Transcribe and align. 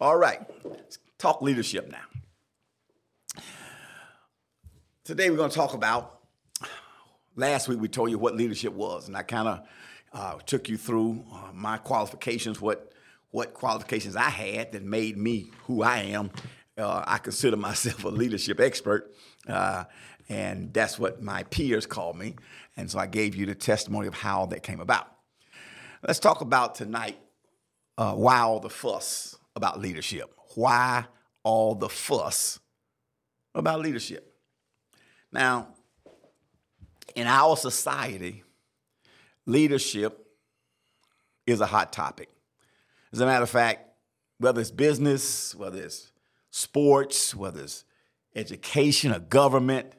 All 0.00 0.16
right, 0.16 0.40
let's 0.62 1.00
talk 1.18 1.42
leadership 1.42 1.90
now. 1.90 3.42
Today 5.04 5.28
we're 5.28 5.36
going 5.36 5.50
to 5.50 5.56
talk 5.56 5.74
about. 5.74 6.20
Last 7.34 7.66
week 7.66 7.80
we 7.80 7.88
told 7.88 8.08
you 8.10 8.16
what 8.16 8.36
leadership 8.36 8.72
was, 8.72 9.08
and 9.08 9.16
I 9.16 9.24
kind 9.24 9.48
of 9.48 9.68
uh, 10.12 10.38
took 10.46 10.68
you 10.68 10.76
through 10.76 11.24
uh, 11.32 11.50
my 11.52 11.78
qualifications, 11.78 12.60
what 12.60 12.92
what 13.30 13.54
qualifications 13.54 14.14
I 14.14 14.28
had 14.28 14.70
that 14.70 14.84
made 14.84 15.16
me 15.16 15.50
who 15.64 15.82
I 15.82 15.98
am. 15.98 16.30
Uh, 16.76 17.02
I 17.04 17.18
consider 17.18 17.56
myself 17.56 18.04
a 18.04 18.08
leadership 18.08 18.60
expert, 18.60 19.12
uh, 19.48 19.82
and 20.28 20.72
that's 20.72 20.96
what 20.96 21.20
my 21.20 21.42
peers 21.42 21.86
call 21.86 22.12
me. 22.12 22.36
And 22.76 22.88
so 22.88 23.00
I 23.00 23.08
gave 23.08 23.34
you 23.34 23.46
the 23.46 23.54
testimony 23.56 24.06
of 24.06 24.14
how 24.14 24.46
that 24.46 24.62
came 24.62 24.78
about. 24.78 25.08
Let's 26.06 26.20
talk 26.20 26.40
about 26.40 26.76
tonight 26.76 27.18
uh, 27.96 28.12
why 28.14 28.38
all 28.38 28.60
the 28.60 28.70
fuss 28.70 29.37
about 29.58 29.80
leadership. 29.80 30.32
Why 30.54 31.04
all 31.42 31.74
the 31.74 31.88
fuss 31.88 32.60
about 33.54 33.80
leadership? 33.80 34.32
Now, 35.32 35.68
in 37.14 37.26
our 37.26 37.56
society, 37.56 38.44
leadership 39.44 40.26
is 41.44 41.60
a 41.60 41.66
hot 41.66 41.92
topic. 41.92 42.30
As 43.12 43.20
a 43.20 43.26
matter 43.26 43.42
of 43.42 43.50
fact, 43.50 43.90
whether 44.38 44.60
it's 44.60 44.70
business, 44.70 45.54
whether 45.54 45.82
it's 45.82 46.12
sports, 46.50 47.34
whether 47.34 47.62
it's 47.62 47.84
education 48.36 49.12
or 49.12 49.18
government, 49.18 49.92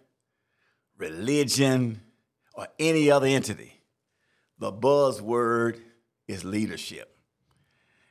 religion, 0.97 1.99
or 2.53 2.67
any 2.79 3.11
other 3.11 3.27
entity, 3.27 3.81
the 4.57 4.71
buzzword 4.71 5.81
is 6.29 6.45
leadership. 6.45 7.17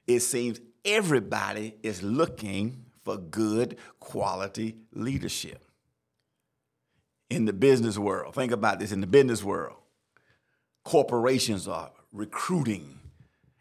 It 0.07 0.21
seems 0.21 0.61
everybody 0.85 1.77
is 1.83 2.03
looking 2.03 2.85
for 3.03 3.17
good 3.17 3.79
quality 4.01 4.77
leadership. 4.93 5.65
In 7.31 7.45
the 7.45 7.53
business 7.53 7.99
world, 7.99 8.35
think 8.35 8.53
about 8.53 8.79
this 8.79 8.93
in 8.93 9.01
the 9.01 9.07
business 9.07 9.45
world, 9.45 9.77
corporations 10.85 11.69
are 11.69 11.91
recruiting 12.13 12.99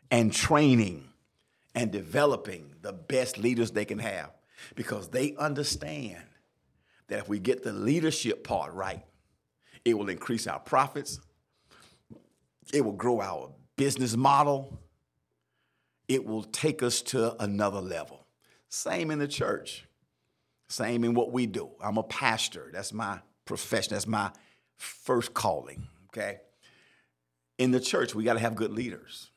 and 0.09 0.31
training 0.31 1.07
and 1.75 1.91
developing 1.91 2.73
the 2.81 2.93
best 2.93 3.37
leaders 3.37 3.71
they 3.71 3.85
can 3.85 3.99
have 3.99 4.31
because 4.75 5.09
they 5.09 5.35
understand 5.35 6.23
that 7.07 7.19
if 7.19 7.29
we 7.29 7.39
get 7.39 7.63
the 7.63 7.73
leadership 7.73 8.43
part 8.43 8.73
right, 8.73 9.03
it 9.85 9.97
will 9.97 10.09
increase 10.09 10.47
our 10.47 10.59
profits, 10.59 11.19
it 12.73 12.83
will 12.83 12.93
grow 12.93 13.21
our 13.21 13.51
business 13.75 14.15
model, 14.15 14.79
it 16.07 16.25
will 16.25 16.43
take 16.43 16.81
us 16.81 17.01
to 17.01 17.41
another 17.41 17.81
level. 17.81 18.25
Same 18.69 19.11
in 19.11 19.19
the 19.19 19.27
church, 19.27 19.85
same 20.67 21.03
in 21.03 21.13
what 21.13 21.31
we 21.31 21.45
do. 21.45 21.69
I'm 21.81 21.97
a 21.97 22.03
pastor, 22.03 22.69
that's 22.73 22.93
my 22.93 23.19
profession, 23.45 23.93
that's 23.93 24.07
my 24.07 24.31
first 24.75 25.33
calling, 25.33 25.87
okay? 26.09 26.39
In 27.57 27.71
the 27.71 27.79
church, 27.79 28.13
we 28.13 28.23
got 28.23 28.33
to 28.33 28.39
have 28.39 28.55
good 28.55 28.71
leaders. 28.71 29.31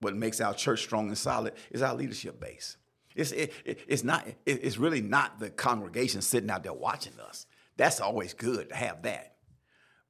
What 0.00 0.16
makes 0.16 0.40
our 0.40 0.54
church 0.54 0.82
strong 0.82 1.08
and 1.08 1.18
solid 1.18 1.54
is 1.70 1.82
our 1.82 1.94
leadership 1.94 2.40
base. 2.40 2.76
It's, 3.14 3.32
it, 3.32 3.52
it, 3.64 3.80
it's, 3.86 4.02
not, 4.02 4.26
it, 4.26 4.36
it's 4.46 4.78
really 4.78 5.00
not 5.00 5.38
the 5.38 5.50
congregation 5.50 6.20
sitting 6.20 6.50
out 6.50 6.62
there 6.62 6.72
watching 6.72 7.18
us. 7.20 7.46
That's 7.76 8.00
always 8.00 8.34
good 8.34 8.70
to 8.70 8.74
have 8.74 9.02
that. 9.02 9.36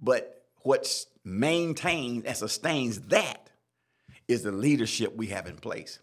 But 0.01 0.45
what 0.63 1.07
maintains 1.25 2.25
and 2.25 2.37
sustains 2.37 3.01
that 3.09 3.44
is 4.29 4.43
the 4.43 4.53
leadership 4.53 5.15
we 5.17 5.29
have 5.29 5.47
in 5.47 5.57
place. 5.57 5.99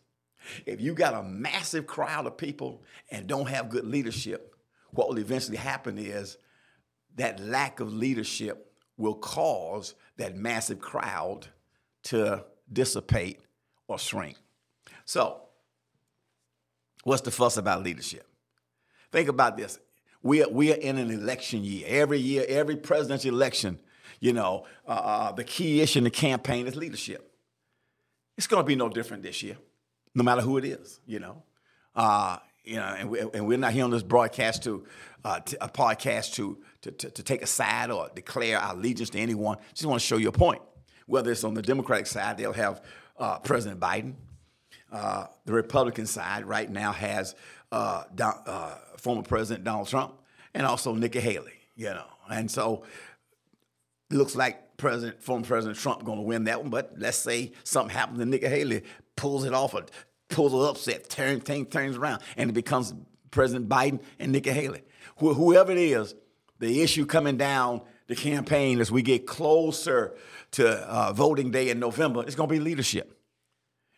If 0.66 0.82
you 0.82 0.94
got 0.94 1.14
a 1.14 1.24
massive 1.24 1.88
crowd 1.88 2.26
of 2.26 2.38
people 2.38 2.84
and 3.10 3.28
don't 3.28 3.48
have 3.48 3.70
good 3.70 3.86
leadership, 3.86 4.56
what 4.92 5.10
will 5.10 5.20
eventually 5.20 5.58
happen 5.58 5.98
is 5.98 6.38
that 7.16 7.40
lack 7.40 7.80
of 7.80 7.94
leadership 7.94 8.74
will 8.98 9.16
cause 9.16 9.96
that 10.18 10.36
massive 10.36 10.80
crowd 10.80 11.48
to 12.04 12.44
dissipate 12.72 13.40
or 13.88 14.00
shrink. 14.00 14.38
So, 15.06 15.42
what's 17.04 17.22
the 17.22 17.32
fuss 17.32 17.58
about 17.58 17.84
leadership? 17.84 18.28
Think 19.12 19.28
about 19.28 19.58
this. 19.58 19.80
We 20.24 20.44
are, 20.44 20.50
we 20.50 20.72
are 20.72 20.78
in 20.78 20.98
an 20.98 21.12
election 21.12 21.64
year. 21.64 21.86
Every 21.88 22.20
year, 22.20 22.46
every 22.48 22.76
presidential 22.76 23.34
election, 23.34 23.80
you 24.20 24.34
know, 24.34 24.66
uh, 24.88 24.92
uh 24.92 25.32
the 25.32 25.44
key 25.44 25.82
issue 25.82 26.00
in 26.00 26.04
the 26.04 26.12
campaign 26.12 26.68
is 26.68 26.76
leadership. 26.76 27.31
It's 28.42 28.48
going 28.48 28.64
to 28.64 28.68
be 28.68 28.76
no 28.76 28.90
different 28.90 29.22
this 29.22 29.44
year, 29.44 29.56
no 30.16 30.24
matter 30.24 30.42
who 30.42 30.58
it 30.58 30.66
is, 30.66 31.00
you 31.06 31.20
know. 31.20 31.44
Uh, 31.96 32.40
you 32.64 32.78
know, 32.78 32.96
and, 32.98 33.08
we, 33.08 33.20
and 33.20 33.46
we're 33.46 33.60
not 33.60 33.72
here 33.72 33.84
on 33.84 33.92
this 33.92 34.02
broadcast 34.02 34.64
to, 34.64 34.84
uh, 35.24 35.42
a 35.62 35.70
podcast 35.70 36.34
to, 36.34 36.58
to, 36.82 36.92
to, 36.92 37.12
to, 37.12 37.22
take 37.22 37.44
a 37.44 37.46
side 37.46 37.92
or 37.92 38.10
declare 38.16 38.58
our 38.58 38.74
allegiance 38.74 39.12
to 39.12 39.20
anyone. 39.20 39.58
Just 39.76 39.86
want 39.86 40.02
to 40.02 40.08
show 40.08 40.18
you 40.18 40.30
a 40.30 40.32
point. 40.32 40.60
Whether 41.06 41.32
it's 41.32 41.44
on 41.44 41.54
the 41.54 41.62
Democratic 41.62 42.08
side, 42.08 42.40
they'll 42.40 42.52
have 42.52 42.84
uh, 43.20 43.38
President 43.38 43.80
Biden. 43.80 44.16
Uh, 44.92 45.28
the 45.46 45.54
Republican 45.54 46.08
side 46.08 46.44
right 46.46 46.68
now 46.68 46.94
has 46.94 47.36
uh, 47.72 48.06
Don, 48.16 48.34
uh, 48.48 48.76
former 48.98 49.22
President 49.22 49.66
Donald 49.66 49.88
Trump 49.88 50.16
and 50.56 50.66
also 50.66 50.96
Nikki 50.96 51.20
Haley. 51.20 51.60
You 51.76 51.90
know, 51.90 52.08
and 52.28 52.50
so 52.50 52.86
it 54.10 54.18
looks 54.18 54.36
like 54.36 54.71
President, 54.82 55.22
former 55.22 55.46
President 55.46 55.78
Trump 55.78 56.04
going 56.04 56.18
to 56.18 56.24
win 56.24 56.46
that 56.46 56.60
one, 56.60 56.72
but 56.72 56.94
let's 56.98 57.18
say 57.18 57.52
something 57.64 57.96
happens 57.96 58.20
and 58.20 58.32
Nikki 58.32 58.48
Haley 58.48 58.84
pulls 59.16 59.46
it 59.46 59.54
off 59.54 59.76
or 59.76 59.86
pulls 60.30 60.54
an 60.54 60.62
upset, 60.62 61.08
turn, 61.08 61.40
thing 61.40 61.68
turns 61.68 61.96
around, 61.96 62.24
and 62.36 62.50
it 62.50 62.54
becomes 62.54 62.94
President 63.30 63.70
Biden 63.70 64.02
and 64.18 64.32
Nikki 64.32 64.50
Haley. 64.50 64.82
Wh- 65.18 65.36
whoever 65.36 65.72
it 65.72 65.78
is, 65.78 66.16
the 66.60 66.82
issue 66.82 67.06
coming 67.06 67.38
down 67.38 67.82
the 68.08 68.16
campaign 68.16 68.80
as 68.80 68.92
we 68.92 69.04
get 69.04 69.28
closer 69.28 70.16
to 70.52 70.68
uh, 70.68 71.14
voting 71.14 71.52
day 71.52 71.70
in 71.70 71.80
November, 71.80 72.24
it's 72.24 72.36
going 72.36 72.50
to 72.50 72.54
be 72.54 72.60
leadership. 72.60 73.18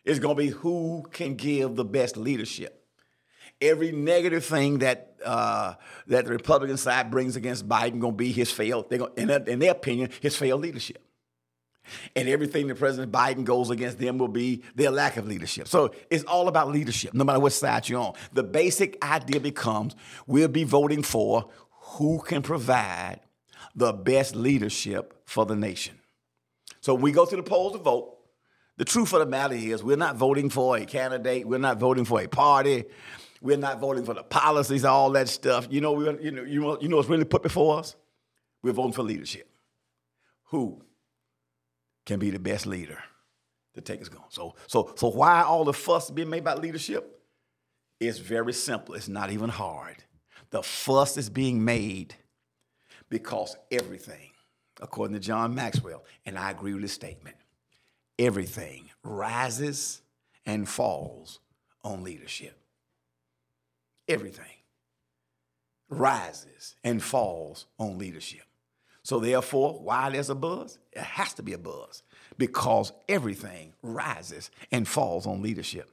It's 0.04 0.18
going 0.18 0.36
to 0.36 0.42
be 0.42 0.48
who 0.48 1.06
can 1.12 1.34
give 1.34 1.76
the 1.76 1.84
best 1.84 2.18
leadership 2.18 2.83
every 3.60 3.92
negative 3.92 4.44
thing 4.44 4.78
that 4.78 5.16
uh, 5.24 5.74
that 6.06 6.26
the 6.26 6.32
Republican 6.32 6.76
side 6.76 7.10
brings 7.10 7.36
against 7.36 7.68
Biden 7.68 7.98
going 7.98 8.12
to 8.12 8.16
be 8.16 8.30
his 8.30 8.50
failed, 8.50 8.90
they're 8.90 8.98
gonna, 8.98 9.12
in, 9.16 9.30
in 9.48 9.58
their 9.58 9.72
opinion, 9.72 10.10
his 10.20 10.36
failed 10.36 10.60
leadership. 10.60 11.02
And 12.16 12.28
everything 12.28 12.66
that 12.68 12.76
President 12.76 13.12
Biden 13.12 13.44
goes 13.44 13.70
against 13.70 13.98
them 13.98 14.18
will 14.18 14.28
be 14.28 14.62
their 14.74 14.90
lack 14.90 15.16
of 15.16 15.26
leadership. 15.26 15.68
So 15.68 15.94
it's 16.10 16.24
all 16.24 16.48
about 16.48 16.68
leadership, 16.68 17.12
no 17.14 17.24
matter 17.24 17.40
what 17.40 17.52
side 17.52 17.88
you're 17.88 18.00
on. 18.00 18.14
The 18.32 18.42
basic 18.42 19.02
idea 19.04 19.40
becomes 19.40 19.94
we'll 20.26 20.48
be 20.48 20.64
voting 20.64 21.02
for 21.02 21.50
who 21.70 22.20
can 22.20 22.42
provide 22.42 23.20
the 23.74 23.92
best 23.92 24.34
leadership 24.34 25.14
for 25.26 25.44
the 25.44 25.56
nation. 25.56 25.98
So 26.80 26.94
we 26.94 27.12
go 27.12 27.26
to 27.26 27.36
the 27.36 27.42
polls 27.42 27.72
to 27.72 27.78
vote. 27.78 28.16
The 28.76 28.84
truth 28.84 29.12
of 29.12 29.20
the 29.20 29.26
matter 29.26 29.54
is, 29.54 29.84
we're 29.84 29.96
not 29.96 30.16
voting 30.16 30.50
for 30.50 30.76
a 30.76 30.84
candidate, 30.84 31.46
we're 31.46 31.58
not 31.58 31.78
voting 31.78 32.04
for 32.04 32.20
a 32.20 32.26
party, 32.26 32.84
we're 33.44 33.58
not 33.58 33.78
voting 33.78 34.06
for 34.06 34.14
the 34.14 34.22
policies, 34.22 34.86
all 34.86 35.10
that 35.10 35.28
stuff. 35.28 35.68
You 35.70 35.82
know, 35.82 35.92
we, 35.92 36.06
you 36.06 36.30
know, 36.30 36.42
you 36.44 36.60
know, 36.60 36.78
you 36.80 36.88
know 36.88 36.96
what's 36.96 37.10
really 37.10 37.26
put 37.26 37.42
before 37.42 37.78
us? 37.78 37.94
We're 38.62 38.72
voting 38.72 38.94
for 38.94 39.02
leadership. 39.02 39.46
Who 40.44 40.82
can 42.06 42.18
be 42.18 42.30
the 42.30 42.38
best 42.38 42.64
leader 42.64 42.98
to 43.74 43.82
take 43.82 44.00
us 44.00 44.08
going? 44.08 44.24
So, 44.30 44.54
so, 44.66 44.94
so 44.96 45.08
why 45.08 45.42
all 45.42 45.64
the 45.64 45.74
fuss 45.74 46.10
being 46.10 46.30
made 46.30 46.38
about 46.38 46.62
leadership? 46.62 47.20
It's 48.00 48.16
very 48.16 48.54
simple. 48.54 48.94
It's 48.94 49.08
not 49.08 49.30
even 49.30 49.50
hard. 49.50 49.96
The 50.48 50.62
fuss 50.62 51.18
is 51.18 51.28
being 51.28 51.62
made 51.62 52.14
because 53.10 53.56
everything, 53.70 54.30
according 54.80 55.14
to 55.16 55.20
John 55.20 55.54
Maxwell, 55.54 56.02
and 56.24 56.38
I 56.38 56.50
agree 56.50 56.72
with 56.72 56.82
his 56.82 56.92
statement, 56.92 57.36
everything 58.18 58.88
rises 59.02 60.00
and 60.46 60.66
falls 60.66 61.40
on 61.82 62.02
leadership 62.02 62.58
everything 64.08 64.44
rises 65.88 66.74
and 66.82 67.02
falls 67.02 67.66
on 67.78 67.98
leadership. 67.98 68.42
So, 69.02 69.20
therefore, 69.20 69.80
why 69.80 70.10
there's 70.10 70.30
a 70.30 70.34
buzz? 70.34 70.78
It 70.92 71.02
has 71.02 71.34
to 71.34 71.42
be 71.42 71.52
a 71.52 71.58
buzz 71.58 72.02
because 72.38 72.92
everything 73.08 73.74
rises 73.82 74.50
and 74.72 74.88
falls 74.88 75.26
on 75.26 75.42
leadership. 75.42 75.90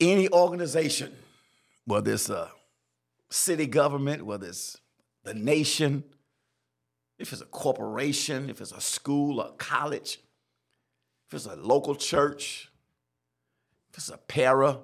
Any 0.00 0.30
organization, 0.30 1.12
whether 1.84 2.12
it's 2.12 2.30
a 2.30 2.50
city 3.28 3.66
government, 3.66 4.24
whether 4.24 4.46
it's 4.46 4.78
the 5.24 5.34
nation, 5.34 6.04
if 7.18 7.32
it's 7.32 7.42
a 7.42 7.46
corporation, 7.46 8.48
if 8.48 8.60
it's 8.60 8.72
a 8.72 8.80
school, 8.80 9.40
a 9.40 9.52
college, 9.52 10.20
if 11.26 11.34
it's 11.34 11.46
a 11.46 11.56
local 11.56 11.94
church, 11.94 12.70
if 13.90 13.98
it's 13.98 14.08
a 14.08 14.16
para 14.16 14.78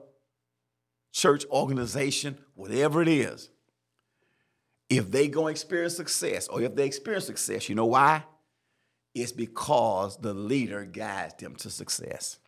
church 1.12 1.44
organization, 1.50 2.38
whatever 2.54 3.02
it 3.02 3.08
is, 3.08 3.50
if 4.88 5.10
they 5.10 5.28
going 5.28 5.54
to 5.54 5.60
experience 5.60 5.96
success 5.96 6.48
or 6.48 6.62
if 6.62 6.74
they 6.74 6.86
experience 6.86 7.26
success, 7.26 7.68
you 7.68 7.74
know 7.74 7.86
why? 7.86 8.24
It's 9.14 9.32
because 9.32 10.16
the 10.18 10.34
leader 10.34 10.84
guides 10.84 11.34
them 11.34 11.54
to 11.56 11.70
success. 11.70 12.38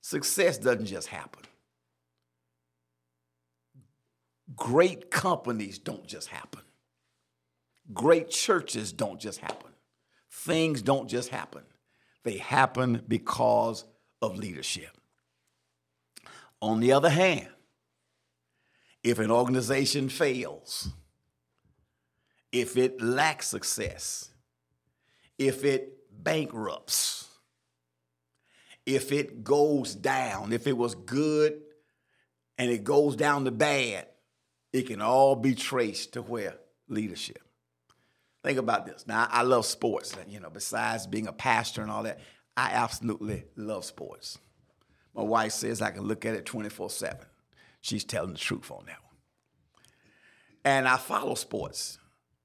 Success 0.00 0.58
doesn't 0.58 0.86
just 0.86 1.08
happen. 1.08 1.42
Great 4.56 5.10
companies 5.10 5.78
don't 5.78 6.06
just 6.06 6.28
happen. 6.28 6.62
Great 7.92 8.30
churches 8.30 8.92
don't 8.92 9.20
just 9.20 9.40
happen. 9.40 9.70
Things 10.30 10.82
don't 10.82 11.08
just 11.08 11.28
happen. 11.28 11.62
They 12.22 12.38
happen 12.38 13.02
because 13.06 13.84
of 14.22 14.36
leadership. 14.36 14.96
On 16.60 16.80
the 16.80 16.92
other 16.92 17.10
hand, 17.10 17.48
if 19.02 19.18
an 19.18 19.30
organization 19.30 20.08
fails, 20.08 20.88
if 22.52 22.76
it 22.76 23.00
lacks 23.00 23.46
success, 23.46 24.30
if 25.38 25.64
it 25.64 25.98
bankrupts, 26.22 27.28
if 28.84 29.12
it 29.12 29.44
goes 29.44 29.94
down, 29.94 30.52
if 30.52 30.66
it 30.66 30.76
was 30.76 30.94
good 30.94 31.60
and 32.58 32.70
it 32.70 32.84
goes 32.84 33.16
down 33.16 33.44
to 33.44 33.50
bad, 33.50 34.06
it 34.72 34.86
can 34.86 35.00
all 35.00 35.36
be 35.36 35.54
traced 35.54 36.14
to 36.14 36.22
where? 36.22 36.56
Leadership. 36.88 37.42
Think 38.42 38.58
about 38.58 38.86
this. 38.86 39.06
Now, 39.06 39.28
I 39.30 39.42
love 39.42 39.66
sports. 39.66 40.14
You 40.28 40.40
know, 40.40 40.50
besides 40.50 41.06
being 41.06 41.26
a 41.26 41.32
pastor 41.32 41.82
and 41.82 41.90
all 41.90 42.04
that, 42.04 42.20
I 42.56 42.70
absolutely 42.72 43.44
love 43.56 43.84
sports. 43.84 44.38
My 45.14 45.22
wife 45.22 45.52
says 45.52 45.82
I 45.82 45.90
can 45.90 46.02
look 46.02 46.24
at 46.24 46.34
it 46.34 46.46
24 46.46 46.90
7. 46.90 47.18
She's 47.80 48.04
telling 48.04 48.32
the 48.32 48.38
truth 48.38 48.70
on 48.70 48.84
that 48.86 48.98
one. 49.02 49.14
And 50.64 50.86
I 50.86 50.96
follow 50.96 51.34
sports. 51.34 51.98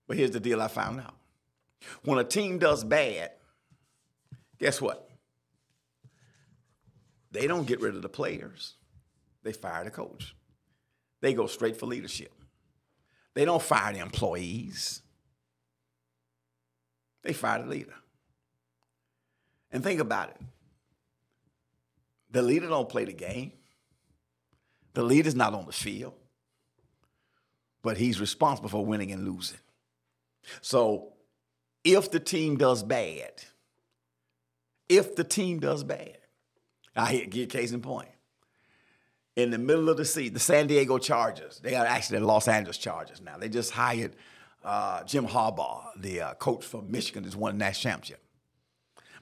But 0.07 0.17
here's 0.17 0.31
the 0.31 0.39
deal 0.39 0.61
I 0.61 0.67
found 0.67 0.99
out 0.99 1.15
when 2.03 2.17
a 2.17 2.23
team 2.23 2.57
does 2.57 2.83
bad, 2.83 3.31
guess 4.59 4.81
what? 4.81 5.09
They 7.31 7.47
don't 7.47 7.67
get 7.67 7.81
rid 7.81 7.95
of 7.95 8.01
the 8.01 8.09
players, 8.09 8.75
they 9.43 9.53
fire 9.53 9.83
the 9.83 9.91
coach. 9.91 10.35
They 11.21 11.33
go 11.33 11.47
straight 11.47 11.77
for 11.77 11.87
leadership. 11.87 12.31
They 13.33 13.45
don't 13.45 13.61
fire 13.61 13.93
the 13.93 13.99
employees, 13.99 15.01
they 17.23 17.33
fire 17.33 17.61
the 17.61 17.69
leader. 17.69 17.95
And 19.71 19.83
think 19.83 19.99
about 19.99 20.29
it. 20.29 20.37
The 22.31 22.41
leader 22.41 22.67
don't 22.67 22.87
play 22.87 23.03
the 23.03 23.13
game. 23.13 23.51
The 24.95 25.03
leader's 25.03 25.35
not 25.35 25.53
on 25.53 25.65
the 25.65 25.71
field. 25.71 26.13
But 27.83 27.97
he's 27.97 28.19
responsible 28.19 28.69
for 28.69 28.83
winning 28.83 29.11
and 29.11 29.25
losing. 29.25 29.59
So 30.61 31.13
if 31.83 32.09
the 32.09 32.19
team 32.19 32.57
does 32.57 32.81
bad, 32.81 33.33
if 34.89 35.15
the 35.15 35.23
team 35.23 35.59
does 35.59 35.83
bad, 35.83 36.17
I 36.95 37.17
give 37.29 37.49
case 37.49 37.71
in 37.71 37.81
point. 37.81 38.09
In 39.35 39.51
the 39.51 39.57
middle 39.57 39.89
of 39.89 39.97
the 39.97 40.05
season, 40.05 40.33
the 40.33 40.39
San 40.39 40.65
Diego 40.65 40.97
Chargers, 40.97 41.59
they 41.59 41.75
are 41.75 41.85
actually 41.85 42.19
the 42.19 42.25
Los 42.25 42.47
Angeles 42.47 42.77
Chargers 42.77 43.21
now. 43.21 43.37
They 43.37 43.49
just 43.49 43.71
hired 43.71 44.15
uh, 44.63 45.03
Jim 45.03 45.27
Harbaugh, 45.27 45.83
the 45.97 46.21
uh, 46.21 46.33
coach 46.35 46.63
from 46.63 46.89
Michigan, 46.89 47.23
that's 47.23 47.35
won 47.35 47.57
national 47.57 47.91
championship. 47.91 48.23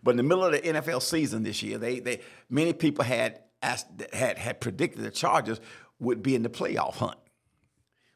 But 0.03 0.11
in 0.11 0.17
the 0.17 0.23
middle 0.23 0.45
of 0.45 0.51
the 0.51 0.59
NFL 0.59 1.01
season 1.01 1.43
this 1.43 1.63
year, 1.63 1.77
they, 1.77 1.99
they 1.99 2.21
many 2.49 2.73
people 2.73 3.03
had 3.03 3.41
had 3.63 4.37
had 4.37 4.61
predicted 4.61 5.03
the 5.03 5.11
Chargers 5.11 5.59
would 5.99 6.21
be 6.21 6.35
in 6.35 6.43
the 6.43 6.49
playoff 6.49 6.95
hunt. 6.95 7.17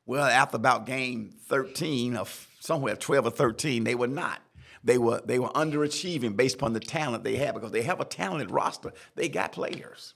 Well, 0.06 0.26
after 0.26 0.56
about 0.56 0.86
game 0.86 1.34
13 1.48 2.16
of 2.16 2.48
somewhere 2.60 2.96
12 2.96 3.28
or 3.28 3.32
13, 3.32 3.84
they 3.84 3.96
were 3.96 4.08
not. 4.08 4.42
They 4.84 4.98
were 4.98 5.22
they 5.26 5.40
were 5.40 5.50
underachieving 5.50 6.38
based 6.38 6.56
upon 6.56 6.74
the 6.74 6.80
talent 6.80 7.24
they 7.24 7.36
had 7.36 7.54
because 7.54 7.72
they 7.72 7.82
have 7.82 8.00
a 8.00 8.06
talented 8.06 8.52
roster. 8.52 8.94
They 9.16 9.28
got 9.28 9.52
players. 9.52 10.14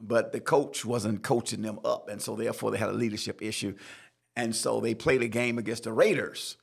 But 0.00 0.32
the 0.32 0.40
coach 0.40 0.84
wasn't 0.84 1.22
coaching 1.22 1.62
them 1.62 1.80
up, 1.84 2.08
and 2.08 2.22
so 2.22 2.36
therefore 2.36 2.70
they 2.70 2.78
had 2.78 2.88
a 2.88 2.92
leadership 2.92 3.42
issue. 3.42 3.74
And 4.36 4.54
so 4.54 4.80
they 4.80 4.94
played 4.94 5.22
a 5.22 5.28
game 5.28 5.58
against 5.58 5.84
the 5.84 5.92
Raiders, 5.92 6.56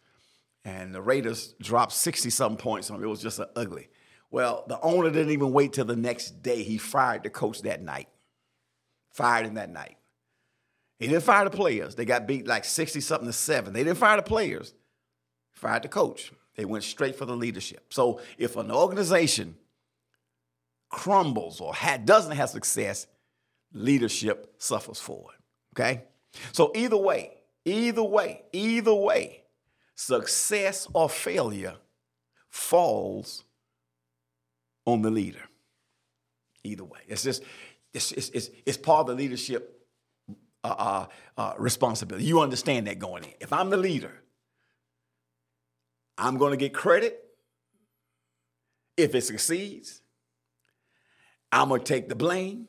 and 0.64 0.96
the 0.96 1.02
Raiders 1.02 1.54
dropped 1.62 1.92
60 1.92 2.30
some 2.30 2.58
points 2.58 2.90
on 2.90 2.98
them. 2.98 3.06
It 3.06 3.10
was 3.10 3.22
just 3.22 3.40
ugly. 3.56 3.90
Well, 4.30 4.66
the 4.68 4.80
owner 4.82 5.10
didn't 5.10 5.32
even 5.32 5.52
wait 5.52 5.74
till 5.74 5.86
the 5.86 5.96
next 5.96 6.44
day. 6.44 6.64
He 6.64 6.78
fired 6.78 7.24
the 7.24 7.30
coach 7.30 7.62
that 7.62 7.82
night. 7.82 8.10
Fired 9.12 9.46
him 9.46 9.56
that 9.56 9.70
night. 9.70 9.98
He 11.00 11.08
didn't 11.08 11.24
fire 11.24 11.46
the 11.46 11.56
players. 11.56 11.96
They 11.96 12.06
got 12.06 12.28
beat 12.28 12.48
like 12.48 12.66
60 12.66 13.00
something 13.02 13.28
to 13.28 13.34
seven. 13.34 13.74
They 13.74 13.84
didn't 13.84 14.00
fire 14.00 14.18
the 14.18 14.24
players, 14.24 14.74
fired 15.54 15.84
the 15.84 15.90
coach. 15.90 16.32
They 16.56 16.66
went 16.66 16.84
straight 16.84 17.16
for 17.16 17.26
the 17.26 17.36
leadership. 17.36 17.94
So 17.94 18.20
if 18.38 18.56
an 18.56 18.72
organization 18.72 19.56
crumbles 20.90 21.62
or 21.62 21.74
doesn't 22.04 22.36
have 22.36 22.50
success, 22.50 23.06
leadership 23.74 24.56
suffers 24.58 25.00
for 25.00 25.28
it. 25.34 25.42
Okay? 25.76 26.04
So 26.52 26.72
either 26.76 26.98
way, 26.98 27.32
either 27.64 28.04
way, 28.04 28.44
either 28.52 28.94
way, 28.94 29.44
success 29.96 30.88
or 30.94 31.10
failure 31.10 31.76
falls 32.50 33.44
on 34.88 35.04
the 35.04 35.12
leader. 35.12 35.44
Either 36.64 36.84
way. 36.84 37.02
It's 37.08 37.22
just, 37.22 37.44
it's, 37.94 38.12
it's, 38.14 38.30
it's, 38.30 38.50
it's 38.66 38.78
part 38.78 39.02
of 39.02 39.08
the 39.08 39.14
leadership 39.16 39.86
uh, 40.64 40.68
uh, 40.68 41.06
uh, 41.38 41.54
responsibility. 41.60 42.26
You 42.26 42.42
understand 42.42 42.88
that 42.88 42.98
going 42.98 43.26
in. 43.26 43.34
If 43.40 43.54
I'm 43.54 43.70
the 43.70 43.78
leader, 43.78 44.24
I'm 46.18 46.38
going 46.38 46.52
to 46.52 46.58
get 46.58 46.74
credit 46.74 47.24
if 48.96 49.14
it 49.14 49.22
succeeds. 49.22 50.02
I'm 51.52 51.70
going 51.70 51.82
to 51.82 51.86
take 51.86 52.10
the 52.10 52.16
blame 52.16 52.68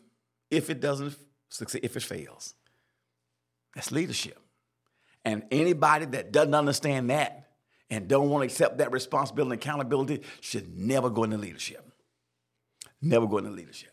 if 0.50 0.70
it 0.70 0.80
doesn't 0.80 1.16
succeed, 1.48 1.80
if 1.82 1.96
it 1.96 2.02
fails. 2.02 2.54
That's 3.74 3.90
leadership. 3.90 4.38
And 5.24 5.44
anybody 5.50 6.04
that 6.06 6.32
doesn't 6.32 6.54
understand 6.54 7.10
that 7.10 7.48
and 7.90 8.06
don't 8.06 8.28
want 8.28 8.42
to 8.42 8.46
accept 8.46 8.78
that 8.78 8.92
responsibility 8.92 9.54
and 9.54 9.62
accountability 9.62 10.22
should 10.40 10.76
never 10.76 11.10
go 11.10 11.24
into 11.24 11.38
leadership. 11.38 11.87
Never 13.00 13.26
go 13.26 13.38
into 13.38 13.50
leadership. 13.50 13.92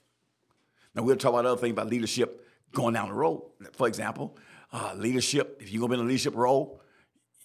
Now, 0.94 1.04
we'll 1.04 1.16
talk 1.16 1.34
about 1.34 1.46
other 1.46 1.60
things 1.60 1.74
about 1.74 1.88
leadership 1.88 2.48
going 2.72 2.94
down 2.94 3.10
the 3.10 3.16
road. 3.16 3.44
For 3.74 3.88
example, 3.88 4.38
uh, 4.72 4.94
leadership, 4.96 5.58
if 5.62 5.72
you're 5.72 5.80
going 5.80 5.92
to 5.92 5.98
be 5.98 6.00
in 6.02 6.06
a 6.06 6.10
leadership 6.10 6.36
role, 6.36 6.82